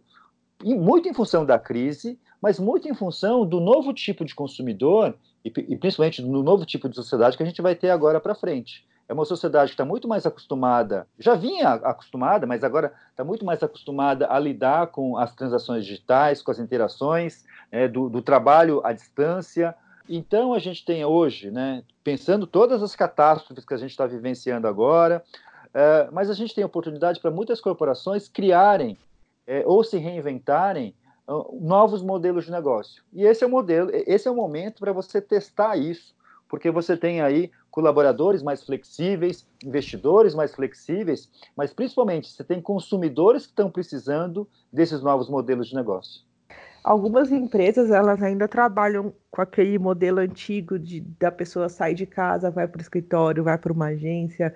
muito 0.62 1.08
em 1.08 1.14
função 1.14 1.46
da 1.46 1.58
crise, 1.58 2.18
mas 2.42 2.58
muito 2.58 2.88
em 2.88 2.94
função 2.94 3.46
do 3.46 3.60
novo 3.60 3.94
tipo 3.94 4.24
de 4.24 4.34
consumidor 4.34 5.14
e, 5.44 5.48
e 5.48 5.76
principalmente 5.76 6.20
no 6.20 6.42
novo 6.42 6.66
tipo 6.66 6.88
de 6.88 6.96
sociedade 6.96 7.36
que 7.36 7.42
a 7.42 7.46
gente 7.46 7.62
vai 7.62 7.76
ter 7.76 7.90
agora 7.90 8.20
para 8.20 8.34
frente. 8.34 8.84
É 9.08 9.14
uma 9.14 9.24
sociedade 9.24 9.70
que 9.70 9.74
está 9.74 9.84
muito 9.84 10.08
mais 10.08 10.26
acostumada, 10.26 11.06
já 11.16 11.36
vinha 11.36 11.68
acostumada, 11.68 12.44
mas 12.44 12.64
agora 12.64 12.92
está 13.10 13.22
muito 13.22 13.44
mais 13.44 13.62
acostumada 13.62 14.26
a 14.28 14.36
lidar 14.36 14.88
com 14.88 15.16
as 15.16 15.32
transações 15.32 15.84
digitais, 15.84 16.42
com 16.42 16.50
as 16.50 16.58
interações, 16.58 17.44
né, 17.70 17.86
do, 17.86 18.08
do, 18.08 18.20
trabalho 18.20 18.80
à 18.84 18.92
distância. 18.92 19.76
Então 20.08 20.54
a 20.54 20.58
gente 20.58 20.84
tem 20.84 21.04
hoje, 21.04 21.50
né, 21.50 21.82
pensando 22.04 22.46
todas 22.46 22.82
as 22.82 22.94
catástrofes 22.94 23.64
que 23.64 23.74
a 23.74 23.76
gente 23.76 23.90
está 23.90 24.06
vivenciando 24.06 24.68
agora, 24.68 25.24
é, 25.74 26.08
mas 26.12 26.30
a 26.30 26.34
gente 26.34 26.54
tem 26.54 26.64
oportunidade 26.64 27.20
para 27.20 27.30
muitas 27.30 27.60
corporações 27.60 28.28
criarem 28.28 28.96
é, 29.46 29.62
ou 29.66 29.82
se 29.84 29.98
reinventarem 29.98 30.94
novos 31.60 32.02
modelos 32.02 32.44
de 32.44 32.52
negócio. 32.52 33.02
E 33.12 33.24
esse 33.24 33.42
é 33.42 33.46
o 33.46 33.50
modelo, 33.50 33.90
esse 33.92 34.28
é 34.28 34.30
o 34.30 34.34
momento 34.34 34.78
para 34.78 34.92
você 34.92 35.20
testar 35.20 35.76
isso, 35.76 36.14
porque 36.48 36.70
você 36.70 36.96
tem 36.96 37.20
aí 37.20 37.50
colaboradores 37.70 38.42
mais 38.42 38.62
flexíveis, 38.62 39.46
investidores 39.64 40.34
mais 40.34 40.54
flexíveis, 40.54 41.28
mas 41.56 41.72
principalmente 41.74 42.30
você 42.30 42.44
tem 42.44 42.60
consumidores 42.60 43.44
que 43.44 43.52
estão 43.52 43.70
precisando 43.70 44.48
desses 44.72 45.02
novos 45.02 45.28
modelos 45.28 45.68
de 45.68 45.74
negócio. 45.74 46.25
Algumas 46.86 47.32
empresas 47.32 47.90
elas 47.90 48.22
ainda 48.22 48.46
trabalham 48.46 49.12
com 49.28 49.42
aquele 49.42 49.76
modelo 49.76 50.20
antigo 50.20 50.78
de 50.78 51.00
da 51.00 51.32
pessoa 51.32 51.68
sair 51.68 51.96
de 51.96 52.06
casa, 52.06 52.48
vai 52.48 52.68
para 52.68 52.78
o 52.78 52.80
escritório, 52.80 53.42
vai 53.42 53.58
para 53.58 53.72
uma 53.72 53.86
agência, 53.86 54.54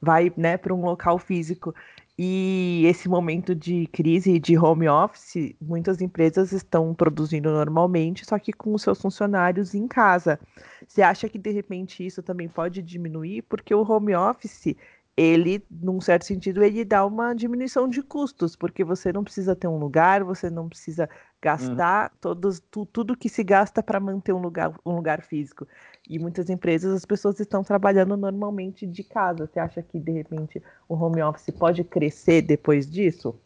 vai 0.00 0.32
né, 0.36 0.56
para 0.56 0.72
um 0.72 0.80
local 0.80 1.18
físico. 1.18 1.74
E 2.16 2.84
esse 2.86 3.08
momento 3.08 3.52
de 3.52 3.88
crise 3.88 4.38
de 4.38 4.56
home 4.56 4.88
office, 4.88 5.56
muitas 5.60 6.00
empresas 6.00 6.52
estão 6.52 6.94
produzindo 6.94 7.50
normalmente, 7.50 8.24
só 8.24 8.38
que 8.38 8.52
com 8.52 8.74
os 8.74 8.82
seus 8.82 9.00
funcionários 9.00 9.74
em 9.74 9.88
casa. 9.88 10.38
Você 10.86 11.02
acha 11.02 11.28
que 11.28 11.36
de 11.36 11.50
repente 11.50 12.06
isso 12.06 12.22
também 12.22 12.48
pode 12.48 12.80
diminuir? 12.80 13.42
Porque 13.42 13.74
o 13.74 13.82
home 13.82 14.14
office 14.14 14.76
ele, 15.16 15.62
num 15.70 16.00
certo 16.00 16.24
sentido, 16.24 16.62
ele 16.64 16.84
dá 16.84 17.04
uma 17.04 17.34
diminuição 17.34 17.86
de 17.86 18.02
custos, 18.02 18.56
porque 18.56 18.82
você 18.82 19.12
não 19.12 19.22
precisa 19.22 19.54
ter 19.54 19.68
um 19.68 19.78
lugar, 19.78 20.24
você 20.24 20.48
não 20.48 20.68
precisa 20.68 21.08
gastar 21.40 22.10
hum. 22.10 22.16
todos, 22.20 22.60
tu, 22.70 22.86
tudo 22.86 23.16
que 23.16 23.28
se 23.28 23.44
gasta 23.44 23.82
para 23.82 24.00
manter 24.00 24.32
um 24.32 24.40
lugar, 24.40 24.72
um 24.86 24.94
lugar 24.94 25.22
físico. 25.22 25.66
E 26.08 26.18
muitas 26.18 26.48
empresas, 26.48 26.94
as 26.94 27.04
pessoas 27.04 27.38
estão 27.40 27.62
trabalhando 27.62 28.16
normalmente 28.16 28.86
de 28.86 29.04
casa. 29.04 29.46
Você 29.46 29.60
acha 29.60 29.82
que, 29.82 29.98
de 29.98 30.12
repente, 30.12 30.62
o 30.88 30.94
home 30.94 31.22
office 31.22 31.50
pode 31.50 31.84
crescer 31.84 32.42
depois 32.42 32.90
disso? 32.90 33.38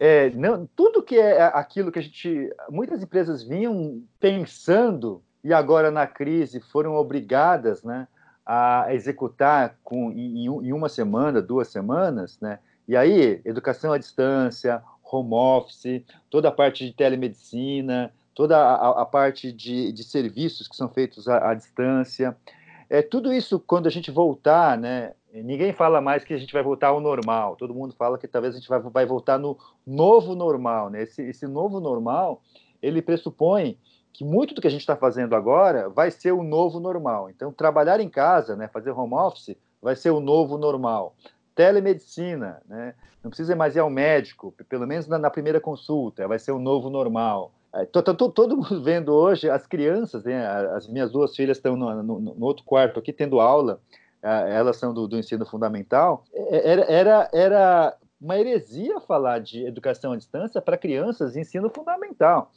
É, 0.00 0.30
não, 0.30 0.68
tudo 0.76 1.02
que 1.02 1.16
é 1.16 1.42
aquilo 1.42 1.90
que 1.92 1.98
a 1.98 2.02
gente. 2.02 2.50
Muitas 2.70 3.02
empresas 3.02 3.42
vinham 3.42 4.02
pensando 4.20 5.22
e 5.42 5.52
agora 5.52 5.90
na 5.90 6.06
crise 6.06 6.60
foram 6.60 6.94
obrigadas, 6.94 7.82
né? 7.82 8.06
A 8.50 8.86
executar 8.94 9.76
com, 9.84 10.10
em, 10.10 10.46
em, 10.46 10.72
uma 10.72 10.88
semana, 10.88 11.42
duas 11.42 11.68
semanas, 11.68 12.40
né? 12.40 12.58
E 12.88 12.96
aí, 12.96 13.42
educação 13.44 13.92
à 13.92 13.98
distância, 13.98 14.82
home 15.04 15.34
office, 15.34 16.02
toda 16.30 16.48
a 16.48 16.52
parte 16.52 16.86
de 16.86 16.94
telemedicina, 16.94 18.10
toda 18.34 18.56
a, 18.56 19.02
a 19.02 19.04
parte 19.04 19.52
de, 19.52 19.92
de, 19.92 20.02
serviços 20.02 20.66
que 20.66 20.74
são 20.74 20.88
feitos 20.88 21.28
à, 21.28 21.50
à, 21.50 21.54
distância. 21.54 22.34
É, 22.88 23.02
tudo 23.02 23.34
isso, 23.34 23.60
quando 23.60 23.86
a 23.86 23.90
gente 23.90 24.10
voltar, 24.10 24.78
né? 24.78 25.12
Ninguém 25.30 25.74
fala 25.74 26.00
mais 26.00 26.24
que 26.24 26.32
a 26.32 26.38
gente 26.38 26.54
vai 26.54 26.62
voltar 26.62 26.88
ao 26.88 27.00
normal. 27.00 27.54
Todo 27.54 27.74
mundo 27.74 27.94
fala 27.98 28.16
que 28.16 28.26
talvez 28.26 28.54
a 28.54 28.58
gente 28.58 28.68
vai, 28.68 28.80
vai 28.80 29.04
voltar 29.04 29.38
no 29.38 29.58
novo 29.86 30.34
normal, 30.34 30.88
né? 30.88 31.02
Esse, 31.02 31.20
esse 31.20 31.46
novo 31.46 31.80
normal, 31.80 32.42
ele 32.80 33.02
pressupõe 33.02 33.76
que 34.18 34.24
muito 34.24 34.52
do 34.52 34.60
que 34.60 34.66
a 34.66 34.70
gente 34.70 34.80
está 34.80 34.96
fazendo 34.96 35.36
agora 35.36 35.88
vai 35.88 36.10
ser 36.10 36.32
o 36.32 36.42
novo 36.42 36.80
normal. 36.80 37.30
Então, 37.30 37.52
trabalhar 37.52 38.00
em 38.00 38.08
casa, 38.08 38.56
né, 38.56 38.66
fazer 38.66 38.90
home 38.90 39.14
office, 39.14 39.56
vai 39.80 39.94
ser 39.94 40.10
o 40.10 40.18
novo 40.18 40.58
normal. 40.58 41.14
Telemedicina, 41.54 42.60
né, 42.68 42.94
não 43.22 43.30
precisa 43.30 43.54
mais 43.54 43.76
ir 43.76 43.78
ao 43.78 43.88
médico, 43.88 44.52
pelo 44.68 44.88
menos 44.88 45.06
na, 45.06 45.18
na 45.18 45.30
primeira 45.30 45.60
consulta, 45.60 46.26
vai 46.26 46.40
ser 46.40 46.50
o 46.50 46.58
novo 46.58 46.90
normal. 46.90 47.52
Estou 47.76 48.02
é, 48.02 48.12
todo 48.12 48.56
mundo 48.56 48.82
vendo 48.82 49.14
hoje 49.14 49.48
as 49.48 49.68
crianças, 49.68 50.24
né, 50.24 50.44
as 50.74 50.88
minhas 50.88 51.12
duas 51.12 51.36
filhas 51.36 51.56
estão 51.56 51.76
no, 51.76 52.02
no, 52.02 52.18
no 52.18 52.44
outro 52.44 52.64
quarto 52.64 52.98
aqui 52.98 53.12
tendo 53.12 53.38
aula, 53.38 53.80
elas 54.20 54.78
são 54.78 54.92
do, 54.92 55.06
do 55.06 55.16
ensino 55.16 55.46
fundamental. 55.46 56.24
É, 56.34 56.72
era, 56.72 56.82
era, 56.92 57.30
era 57.32 57.96
uma 58.20 58.36
heresia 58.36 58.98
falar 58.98 59.38
de 59.38 59.64
educação 59.64 60.10
à 60.10 60.16
distância 60.16 60.60
para 60.60 60.76
crianças 60.76 61.36
em 61.36 61.42
ensino 61.42 61.70
fundamental. 61.70 62.50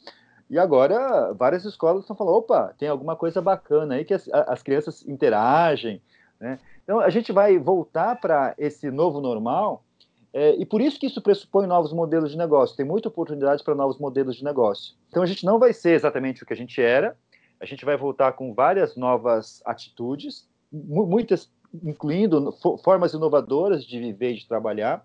E 0.52 0.58
agora 0.58 1.32
várias 1.32 1.64
escolas 1.64 2.02
estão 2.02 2.14
falando, 2.14 2.36
opa, 2.36 2.74
tem 2.76 2.86
alguma 2.86 3.16
coisa 3.16 3.40
bacana 3.40 3.94
aí 3.94 4.04
que 4.04 4.12
as, 4.12 4.28
as 4.30 4.62
crianças 4.62 5.02
interagem, 5.08 6.02
né? 6.38 6.58
Então 6.84 7.00
a 7.00 7.08
gente 7.08 7.32
vai 7.32 7.58
voltar 7.58 8.20
para 8.20 8.54
esse 8.58 8.90
novo 8.90 9.18
normal 9.18 9.82
é, 10.30 10.54
e 10.56 10.66
por 10.66 10.82
isso 10.82 11.00
que 11.00 11.06
isso 11.06 11.22
pressupõe 11.22 11.66
novos 11.66 11.90
modelos 11.90 12.32
de 12.32 12.36
negócio. 12.36 12.76
Tem 12.76 12.84
muita 12.84 13.08
oportunidade 13.08 13.64
para 13.64 13.74
novos 13.74 13.96
modelos 13.96 14.36
de 14.36 14.44
negócio. 14.44 14.94
Então 15.08 15.22
a 15.22 15.26
gente 15.26 15.42
não 15.46 15.58
vai 15.58 15.72
ser 15.72 15.94
exatamente 15.94 16.42
o 16.42 16.46
que 16.46 16.52
a 16.52 16.56
gente 16.56 16.82
era. 16.82 17.16
A 17.58 17.64
gente 17.64 17.82
vai 17.86 17.96
voltar 17.96 18.32
com 18.32 18.52
várias 18.52 18.94
novas 18.94 19.62
atitudes, 19.64 20.46
muitas 20.70 21.50
incluindo 21.82 22.52
formas 22.84 23.14
inovadoras 23.14 23.86
de 23.86 23.98
viver 23.98 24.32
e 24.32 24.38
de 24.40 24.46
trabalhar. 24.46 25.02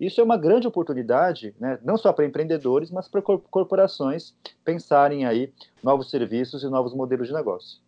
Isso 0.00 0.18
é 0.18 0.24
uma 0.24 0.38
grande 0.38 0.66
oportunidade, 0.66 1.54
né, 1.60 1.78
não 1.84 1.98
só 1.98 2.10
para 2.10 2.24
empreendedores, 2.24 2.90
mas 2.90 3.06
para 3.06 3.20
corporações 3.20 4.34
pensarem 4.64 5.26
aí 5.26 5.52
novos 5.84 6.10
serviços 6.10 6.62
e 6.64 6.68
novos 6.68 6.94
modelos 6.94 7.28
de 7.28 7.34
negócio. 7.34 7.78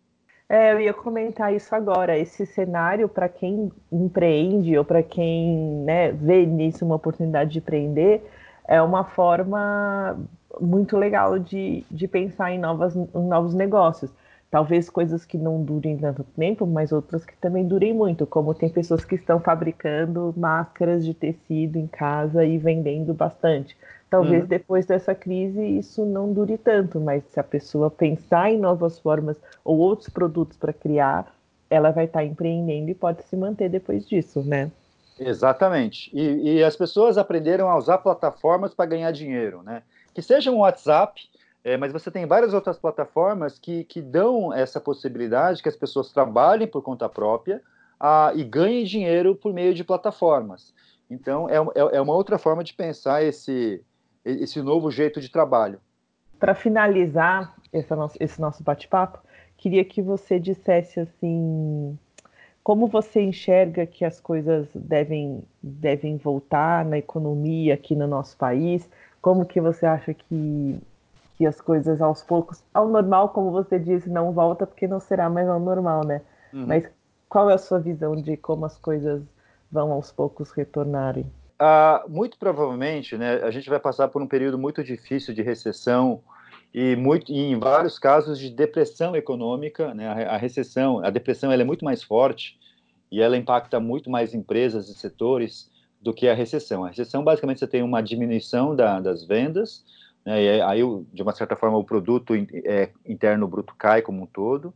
É, 0.47 0.73
eu 0.73 0.79
ia 0.79 0.93
comentar 0.93 1.51
isso 1.51 1.73
agora. 1.73 2.15
Esse 2.15 2.45
cenário, 2.45 3.09
para 3.09 3.27
quem 3.27 3.71
empreende 3.91 4.77
ou 4.77 4.85
para 4.85 5.01
quem 5.01 5.57
né, 5.83 6.11
vê 6.11 6.45
nisso 6.45 6.85
uma 6.85 6.95
oportunidade 6.95 7.49
de 7.49 7.57
empreender, 7.57 8.23
é 8.67 8.79
uma 8.79 9.03
forma 9.03 10.19
muito 10.61 10.95
legal 10.95 11.39
de, 11.39 11.83
de 11.89 12.07
pensar 12.07 12.51
em, 12.51 12.59
novas, 12.59 12.95
em 12.95 13.27
novos 13.27 13.55
negócios. 13.55 14.11
Talvez 14.53 14.87
coisas 14.87 15.25
que 15.25 15.35
não 15.35 15.63
durem 15.63 15.97
tanto 15.97 16.23
tempo, 16.23 16.67
mas 16.67 16.91
outras 16.91 17.25
que 17.25 17.35
também 17.37 17.67
durem 17.67 17.91
muito, 17.91 18.27
como 18.27 18.53
tem 18.53 18.69
pessoas 18.69 19.03
que 19.03 19.15
estão 19.15 19.39
fabricando 19.39 20.31
máscaras 20.37 21.03
de 21.03 21.11
tecido 21.11 21.79
em 21.79 21.87
casa 21.87 22.45
e 22.45 22.59
vendendo 22.59 23.15
bastante. 23.15 23.75
Talvez 24.11 24.43
uhum. 24.43 24.47
depois 24.47 24.85
dessa 24.85 25.15
crise 25.15 25.59
isso 25.59 26.05
não 26.05 26.31
dure 26.31 26.55
tanto, 26.55 26.99
mas 26.99 27.23
se 27.31 27.39
a 27.39 27.43
pessoa 27.43 27.89
pensar 27.89 28.51
em 28.51 28.59
novas 28.59 28.99
formas 28.99 29.37
ou 29.65 29.79
outros 29.79 30.09
produtos 30.09 30.55
para 30.55 30.71
criar, 30.71 31.35
ela 31.67 31.89
vai 31.89 32.05
estar 32.05 32.19
tá 32.19 32.23
empreendendo 32.23 32.91
e 32.91 32.93
pode 32.93 33.23
se 33.23 33.35
manter 33.35 33.69
depois 33.69 34.07
disso, 34.07 34.43
né? 34.43 34.69
Exatamente. 35.19 36.11
E, 36.13 36.57
e 36.57 36.63
as 36.63 36.75
pessoas 36.75 37.17
aprenderam 37.17 37.71
a 37.71 37.75
usar 37.75 37.97
plataformas 37.97 38.71
para 38.71 38.85
ganhar 38.85 39.09
dinheiro, 39.09 39.63
né? 39.63 39.81
Que 40.13 40.21
seja 40.21 40.51
um 40.51 40.59
WhatsApp, 40.59 41.27
é, 41.63 41.77
mas 41.77 41.93
você 41.93 42.11
tem 42.11 42.25
várias 42.25 42.53
outras 42.53 42.77
plataformas 42.77 43.57
que, 43.57 43.85
que 43.85 44.01
dão 44.01 44.53
essa 44.53 44.81
possibilidade 44.81 45.63
que 45.63 45.69
as 45.69 45.75
pessoas 45.75 46.11
trabalhem 46.11 46.67
por 46.67 46.81
conta 46.81 47.07
própria 47.07 47.61
a, 47.99 48.33
e 48.35 48.43
ganhem 48.43 48.83
dinheiro 48.83 49.35
por 49.35 49.53
meio 49.53 49.73
de 49.73 49.83
plataformas. 49.83 50.73
Então, 51.09 51.49
é, 51.49 51.55
é, 51.55 51.97
é 51.97 52.01
uma 52.01 52.13
outra 52.13 52.37
forma 52.37 52.63
de 52.63 52.73
pensar 52.73 53.23
esse, 53.23 53.81
esse 54.25 54.61
novo 54.61 54.91
jeito 54.91 55.21
de 55.21 55.29
trabalho. 55.29 55.79
Para 56.37 56.53
finalizar 56.53 57.55
esse 57.71 57.95
nosso, 57.95 58.17
nosso 58.39 58.63
bate-papo, 58.63 59.19
queria 59.55 59.85
que 59.85 60.01
você 60.01 60.39
dissesse 60.39 60.99
assim 60.99 61.97
como 62.63 62.87
você 62.87 63.21
enxerga 63.21 63.85
que 63.85 64.05
as 64.05 64.21
coisas 64.21 64.67
devem, 64.73 65.43
devem 65.61 66.15
voltar 66.15 66.85
na 66.85 66.97
economia 66.97 67.73
aqui 67.73 67.93
no 67.93 68.07
nosso 68.07 68.37
país? 68.37 68.89
Como 69.21 69.45
que 69.45 69.59
você 69.59 69.85
acha 69.85 70.13
que 70.13 70.79
que 71.37 71.45
as 71.45 71.59
coisas 71.59 72.01
aos 72.01 72.21
poucos, 72.21 72.63
ao 72.73 72.87
normal, 72.87 73.29
como 73.29 73.51
você 73.51 73.79
disse, 73.79 74.09
não 74.09 74.31
volta 74.31 74.67
porque 74.67 74.87
não 74.87 74.99
será 74.99 75.29
mais 75.29 75.47
ao 75.47 75.59
normal, 75.59 76.05
né? 76.05 76.21
Uhum. 76.53 76.65
Mas 76.67 76.89
qual 77.27 77.49
é 77.49 77.53
a 77.53 77.57
sua 77.57 77.79
visão 77.79 78.15
de 78.15 78.37
como 78.37 78.65
as 78.65 78.77
coisas 78.77 79.23
vão 79.71 79.91
aos 79.91 80.11
poucos 80.11 80.51
retornarem? 80.51 81.25
Ah, 81.57 82.03
muito 82.07 82.37
provavelmente, 82.37 83.17
né, 83.17 83.35
a 83.43 83.49
gente 83.49 83.69
vai 83.69 83.79
passar 83.79 84.07
por 84.09 84.21
um 84.21 84.27
período 84.27 84.57
muito 84.57 84.83
difícil 84.83 85.33
de 85.33 85.41
recessão 85.41 86.21
e, 86.73 86.95
muito, 86.95 87.31
e 87.31 87.39
em 87.39 87.59
vários 87.59 87.97
casos 87.97 88.37
de 88.37 88.49
depressão 88.49 89.15
econômica, 89.15 89.93
né, 89.93 90.07
a, 90.07 90.35
a 90.35 90.37
recessão, 90.37 91.03
a 91.03 91.09
depressão 91.09 91.51
ela 91.51 91.61
é 91.61 91.65
muito 91.65 91.85
mais 91.85 92.03
forte 92.03 92.59
e 93.11 93.21
ela 93.21 93.37
impacta 93.37 93.79
muito 93.79 94.09
mais 94.09 94.33
empresas 94.33 94.89
e 94.89 94.93
setores 94.93 95.71
do 96.01 96.13
que 96.13 96.27
a 96.27 96.33
recessão. 96.33 96.83
A 96.83 96.89
recessão, 96.89 97.23
basicamente, 97.23 97.59
você 97.59 97.67
tem 97.67 97.81
uma 97.81 98.01
diminuição 98.01 98.75
da, 98.75 98.99
das 98.99 99.23
vendas, 99.25 99.85
né, 100.25 100.61
aí, 100.61 100.81
de 101.11 101.21
uma 101.21 101.33
certa 101.33 101.55
forma, 101.55 101.77
o 101.77 101.83
produto 101.83 102.33
é, 102.35 102.89
interno 103.05 103.47
bruto 103.47 103.75
cai 103.75 104.01
como 104.01 104.23
um 104.23 104.25
todo. 104.25 104.73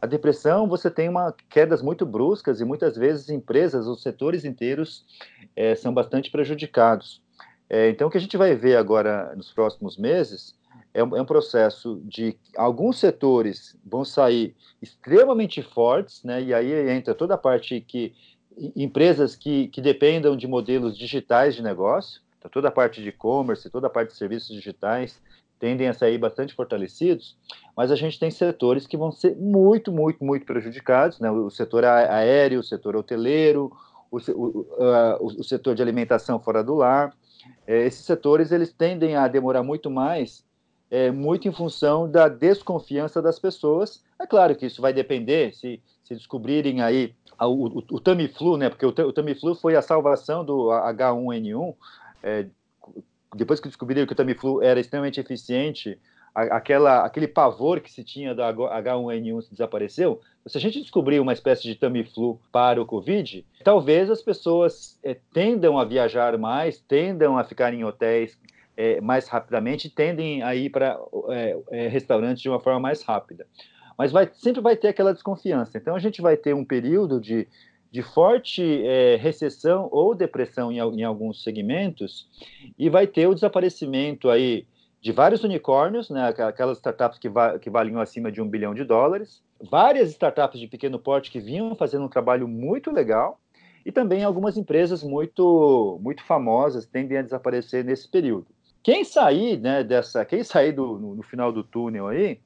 A 0.00 0.06
depressão, 0.06 0.66
você 0.66 0.90
tem 0.90 1.08
uma 1.08 1.34
quedas 1.48 1.82
muito 1.82 2.06
bruscas 2.06 2.60
e 2.60 2.64
muitas 2.64 2.96
vezes 2.96 3.28
empresas, 3.28 3.86
os 3.86 4.02
setores 4.02 4.44
inteiros 4.44 5.04
é, 5.54 5.74
são 5.74 5.92
bastante 5.92 6.30
prejudicados. 6.30 7.22
É, 7.68 7.90
então, 7.90 8.08
o 8.08 8.10
que 8.10 8.16
a 8.16 8.20
gente 8.20 8.36
vai 8.36 8.54
ver 8.54 8.76
agora 8.76 9.34
nos 9.36 9.52
próximos 9.52 9.98
meses 9.98 10.58
é 10.92 11.04
um, 11.04 11.16
é 11.16 11.22
um, 11.22 11.26
processo 11.26 12.00
de 12.04 12.36
alguns 12.56 12.98
setores 12.98 13.78
vão 13.84 14.04
sair 14.04 14.56
extremamente 14.82 15.62
fortes, 15.62 16.24
né? 16.24 16.42
E 16.42 16.52
aí 16.52 16.90
entra 16.90 17.14
toda 17.14 17.34
a 17.34 17.38
parte 17.38 17.80
que 17.80 18.12
empresas 18.74 19.36
que, 19.36 19.68
que 19.68 19.80
dependam 19.80 20.36
de 20.36 20.48
modelos 20.48 20.98
digitais 20.98 21.54
de 21.54 21.62
negócio, 21.62 22.20
então 22.40 22.50
toda 22.50 22.68
a 22.68 22.72
parte 22.72 23.02
de 23.02 23.10
e-commerce, 23.10 23.68
toda 23.68 23.86
a 23.86 23.90
parte 23.90 24.08
de 24.08 24.16
serviços 24.16 24.48
digitais 24.48 25.20
tendem 25.58 25.88
a 25.88 25.92
sair 25.92 26.16
bastante 26.16 26.54
fortalecidos, 26.54 27.36
mas 27.76 27.90
a 27.90 27.94
gente 27.94 28.18
tem 28.18 28.30
setores 28.30 28.86
que 28.86 28.96
vão 28.96 29.12
ser 29.12 29.36
muito, 29.36 29.92
muito, 29.92 30.24
muito 30.24 30.46
prejudicados, 30.46 31.20
né? 31.20 31.30
O 31.30 31.50
setor 31.50 31.84
aéreo, 31.84 32.60
o 32.60 32.64
setor 32.64 32.96
hoteleiro, 32.96 33.70
o, 34.10 34.16
o, 34.16 34.66
o 35.38 35.44
setor 35.44 35.74
de 35.74 35.82
alimentação 35.82 36.40
fora 36.40 36.64
do 36.64 36.76
lar. 36.76 37.14
É, 37.66 37.84
esses 37.84 38.06
setores 38.06 38.52
eles 38.52 38.72
tendem 38.72 39.16
a 39.16 39.28
demorar 39.28 39.62
muito 39.62 39.90
mais 39.90 40.42
é, 40.90 41.10
muito 41.10 41.46
em 41.46 41.52
função 41.52 42.10
da 42.10 42.28
desconfiança 42.28 43.22
das 43.22 43.38
pessoas. 43.38 44.02
É 44.18 44.26
claro 44.26 44.56
que 44.56 44.66
isso 44.66 44.82
vai 44.82 44.92
depender, 44.92 45.54
se, 45.54 45.80
se 46.02 46.14
descobrirem 46.14 46.82
aí 46.82 47.14
o, 47.40 47.78
o, 47.78 47.84
o, 47.92 48.00
Tamiflu, 48.00 48.56
né, 48.56 48.68
porque 48.68 48.84
o, 48.84 48.88
o, 48.88 49.12
Tamiflu 49.12 49.54
foi 49.54 49.76
a 49.76 49.82
salvação 49.82 50.44
do 50.44 50.66
H1N1, 50.68 51.74
é, 52.22 52.46
depois 53.34 53.60
que 53.60 53.68
descobriram 53.68 54.06
que 54.06 54.12
o 54.12 54.16
Tamiflu 54.16 54.62
era 54.62 54.80
extremamente 54.80 55.20
eficiente, 55.20 55.98
aquela, 56.34 57.04
aquele 57.04 57.28
pavor 57.28 57.80
que 57.80 57.90
se 57.90 58.04
tinha 58.04 58.34
da 58.34 58.52
H1N1 58.52 59.50
desapareceu. 59.50 60.20
Se 60.46 60.56
a 60.56 60.60
gente 60.60 60.80
descobrir 60.80 61.20
uma 61.20 61.32
espécie 61.32 61.62
de 61.62 61.74
Tamiflu 61.74 62.40
para 62.52 62.80
o 62.80 62.86
Covid, 62.86 63.44
talvez 63.64 64.10
as 64.10 64.22
pessoas 64.22 64.98
é, 65.02 65.16
tendam 65.32 65.78
a 65.78 65.84
viajar 65.84 66.36
mais, 66.38 66.78
tendam 66.78 67.36
a 67.36 67.44
ficar 67.44 67.74
em 67.74 67.84
hotéis 67.84 68.38
é, 68.80 68.98
mais 68.98 69.28
rapidamente 69.28 69.90
tendem 69.90 70.42
a 70.42 70.54
ir 70.54 70.70
para 70.70 70.98
é, 71.28 71.58
é, 71.70 71.88
restaurantes 71.88 72.40
de 72.40 72.48
uma 72.48 72.58
forma 72.58 72.80
mais 72.80 73.02
rápida. 73.02 73.46
Mas 73.98 74.10
vai, 74.10 74.30
sempre 74.32 74.62
vai 74.62 74.74
ter 74.74 74.88
aquela 74.88 75.12
desconfiança. 75.12 75.76
Então, 75.76 75.94
a 75.94 75.98
gente 75.98 76.22
vai 76.22 76.34
ter 76.34 76.54
um 76.54 76.64
período 76.64 77.20
de, 77.20 77.46
de 77.90 78.02
forte 78.02 78.62
é, 78.84 79.16
recessão 79.16 79.88
ou 79.90 80.14
depressão 80.14 80.70
em, 80.70 80.78
em, 80.78 81.02
alguns 81.02 81.42
segmentos 81.42 82.28
e 82.78 82.88
vai 82.88 83.06
ter 83.06 83.26
o 83.26 83.34
desaparecimento 83.34 84.30
aí 84.30 84.66
de 85.00 85.12
vários 85.12 85.42
unicórnios, 85.42 86.10
né, 86.10 86.28
aquelas 86.28 86.76
startups 86.76 87.18
que, 87.18 87.28
va 87.28 87.58
que 87.58 87.70
valiam 87.70 88.00
acima 88.00 88.30
de 88.30 88.40
um 88.40 88.48
bilhão 88.48 88.74
de 88.74 88.84
dólares, 88.84 89.42
várias 89.60 90.10
startups 90.10 90.60
de 90.60 90.68
pequeno 90.68 90.98
porte 90.98 91.30
que 91.30 91.40
vinham 91.40 91.74
fazendo 91.74 92.04
um 92.04 92.08
trabalho 92.08 92.46
muito 92.46 92.90
legal, 92.90 93.40
e 93.84 93.90
também 93.90 94.22
algumas 94.22 94.56
empresas 94.56 95.02
muito, 95.02 95.98
muito 96.02 96.22
famosas 96.24 96.86
tendem 96.86 97.18
a 97.18 97.22
desaparecer 97.22 97.84
nesse 97.84 98.08
período. 98.08 98.46
Quem 98.82 99.04
sair, 99.04 99.58
né, 99.58 99.84
dessa, 99.84 100.24
quem 100.24 100.42
sair 100.42 100.72
do, 100.72 100.98
no, 100.98 101.14
no 101.16 101.22
final 101.22 101.52
do 101.52 101.62
túnel 101.62 102.08
aí, 102.08 102.40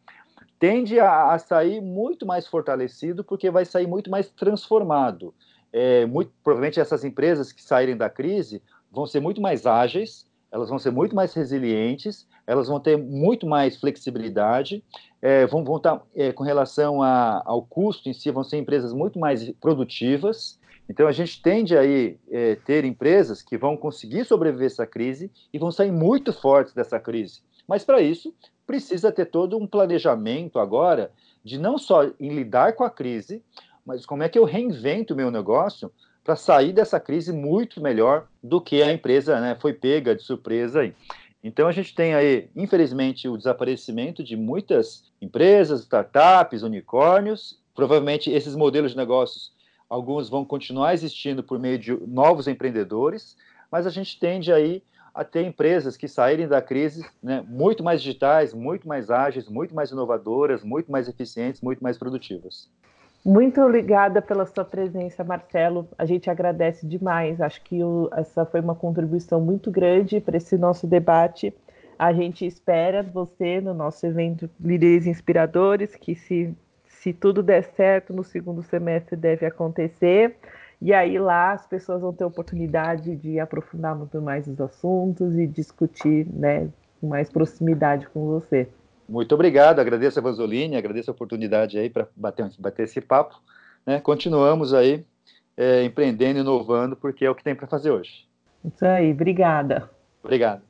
tende 0.59 0.99
a, 0.99 1.33
a, 1.33 1.39
sair 1.39 1.81
muito 1.81 2.27
mais 2.27 2.47
fortalecido, 2.47 3.25
porque 3.25 3.51
vai 3.51 3.65
sair 3.65 3.87
muito 3.87 4.11
mais 4.11 4.29
transformado. 4.31 5.35
É, 5.73 6.07
muito, 6.07 6.33
provavelmente 6.43 6.79
essas 6.79 7.05
empresas 7.05 7.53
que 7.53 7.63
saírem 7.63 7.97
da 7.97 8.09
crise 8.09 8.63
vão 8.91 9.07
ser 9.07 9.21
muito 9.21 9.41
mais 9.41 9.67
ágeis, 9.67 10.27
elas 10.53 10.69
vão 10.69 10.79
ser 10.79 10.93
muito 10.93 11.17
mais 11.17 11.35
resilientes, 11.35 12.29
elas 12.47 12.69
vão 12.69 12.79
ter 12.79 12.97
muito 12.97 13.45
mais 13.45 13.77
flexibilidade, 13.77 14.85
é, 15.21 15.47
vão, 15.47 15.65
estar, 15.77 16.01
é, 16.15 16.33
com 16.33 16.45
relação 16.45 17.03
a, 17.03 17.43
ao 17.45 17.63
custo 17.63 18.09
em 18.09 18.13
si, 18.13 18.31
vão 18.31 18.45
ser 18.45 18.59
empresas 18.59 18.93
muito 18.93 19.19
mais 19.19 19.51
produtivas, 19.61 20.61
então 20.89 21.09
a 21.09 21.13
gente 21.13 21.41
tende 21.43 21.77
aí 21.77 22.19
é, 22.31 22.57
ter 22.57 22.85
empresas 22.85 23.43
que 23.43 23.57
vão 23.57 23.77
conseguir 23.77 24.25
sobreviver 24.25 24.67
essa 24.67 24.87
crise 24.87 25.31
e 25.53 25.59
vão 25.59 25.71
sair 25.71 25.91
muito 25.91 26.33
fortes 26.33 26.75
dessa 26.75 27.01
crise. 27.01 27.41
Mas 27.67 27.85
para 27.85 28.01
isso 28.01 28.35
precisa 28.67 29.13
ter 29.13 29.27
todo 29.27 29.57
um 29.57 29.67
planejamento 29.67 30.59
agora 30.59 31.11
de 31.45 31.59
não 31.59 31.77
só 31.77 32.05
em 32.19 32.31
lidar 32.31 32.75
com 32.75 32.85
a 32.85 32.91
crise, 32.91 33.43
mas 33.85 34.07
como 34.07 34.23
é 34.23 34.29
que 34.29 34.39
eu 34.39 34.45
reinvento 34.45 35.13
o 35.13 35.17
meu 35.17 35.31
negócio 35.31 35.93
para 36.25 36.37
sair 36.37 36.73
dessa 36.73 36.99
crise 36.99 37.33
muito 37.33 37.83
melhor 37.83 38.27
do 38.43 38.61
que 38.61 38.83
a 38.83 38.91
empresa 38.91 39.39
né, 39.41 39.55
foi 39.61 39.75
pega 39.75 40.17
de 40.17 40.23
surpresa 40.23 40.81
aí. 40.81 40.95
Então 41.43 41.69
a 41.69 41.73
gente 41.73 41.95
tem 41.95 42.15
aí, 42.15 42.49
infelizmente, 42.57 43.29
o 43.29 43.37
desaparecimento 43.37 44.25
de 44.25 44.35
muitas 44.35 45.05
empresas, 45.21 45.83
startups, 45.83 46.63
unicórnios. 46.63 47.61
Provavelmente 47.75 48.31
esses 48.31 48.57
modelos 48.57 48.93
de 48.93 48.97
negócios 48.97 49.53
alguns 49.91 50.31
vão 50.31 50.43
continuar 50.43 50.95
existindo 50.95 51.43
por 51.43 51.59
meio 51.59 51.79
de 51.79 51.93
novos 52.07 52.49
empreendedores, 52.49 53.37
mas 53.71 53.87
a 53.87 53.91
gente 53.91 54.19
tende 54.19 54.51
aí 54.51 54.83
a 55.15 55.23
ter 55.23 55.43
empresas 55.43 55.97
que 55.97 56.09
saírem 56.09 56.49
da 56.49 56.61
crise 56.61 57.07
né, 57.23 57.45
muito 57.47 57.85
mais 57.85 58.03
digitais, 58.03 58.53
muito 58.53 58.89
mais 58.89 59.11
ágeis, 59.11 59.49
muito 59.49 59.75
mais 59.75 59.91
inovadoras, 59.91 60.65
muito 60.65 60.91
mais 60.91 61.09
eficientes, 61.09 61.61
muito 61.61 61.83
mais 61.83 61.97
produtivas. 61.97 62.69
Muito 63.25 63.61
obrigada 63.63 64.21
pela 64.21 64.45
sua 64.45 64.65
presença, 64.65 65.25
Marcelo. 65.25 65.89
A 65.97 66.05
gente 66.05 66.29
agradece 66.29 66.87
demais. 66.87 67.41
Acho 67.41 67.63
que 67.63 67.83
o, 67.83 68.11
essa 68.13 68.45
foi 68.45 68.61
uma 68.61 68.75
contribuição 68.75 69.41
muito 69.41 69.71
grande 69.71 70.21
para 70.21 70.37
esse 70.37 70.59
nosso 70.59 70.87
debate. 70.87 71.55
A 71.99 72.13
gente 72.13 72.45
espera 72.45 73.03
você 73.03 73.61
no 73.61 73.73
nosso 73.73 74.05
evento 74.05 74.51
Líderes 74.61 75.07
Inspiradores, 75.07 75.95
que 75.97 76.15
se 76.15 76.55
se 77.05 77.13
tudo 77.13 77.43
der 77.43 77.65
certo 77.77 78.15
no 78.15 78.25
segundo 78.25 78.63
semestre 78.63 79.15
deve 79.15 79.45
acontecer. 79.45 80.37
E 80.81 80.93
aí 80.93 81.19
lá 81.19 81.53
as 81.53 81.67
pessoas 81.67 82.01
vão 82.01 82.13
ter 82.13 82.25
oportunidade 82.25 83.17
de 83.17 83.41
aprofundar 83.41 83.97
muito 83.97 84.21
mais 84.21 84.47
os 84.47 84.61
assuntos 84.61 85.37
e 85.37 85.47
discutir, 85.47 86.27
né, 86.33 86.69
com 87.01 87.09
mais 87.09 87.31
proximidade 87.31 88.07
com 88.09 88.27
você. 88.27 88.69
Muito 89.09 89.35
obrigado, 89.35 89.81
agradeço 89.81 90.19
a 90.19 90.23
Vanzolini, 90.23 90.77
agradeço 90.77 91.11
a 91.11 91.15
oportunidade 91.15 91.79
aí 91.79 91.91
para 91.91 92.09
bater, 92.17 92.51
bater 92.59 92.85
esse 92.85 93.01
papo. 93.01 93.39
Né? 93.87 94.01
Continuamos 94.01 94.73
aí 94.73 95.05
é, 95.57 95.85
empreendendo, 95.85 96.41
inovando, 96.41 96.97
porque 96.97 97.25
é 97.25 97.31
o 97.31 97.35
que 97.35 97.45
tem 97.45 97.55
para 97.55 97.67
fazer 97.67 97.91
hoje. 97.91 98.27
Isso 98.65 98.85
aí, 98.85 99.13
obrigada. 99.13 99.91
Obrigado. 100.23 100.63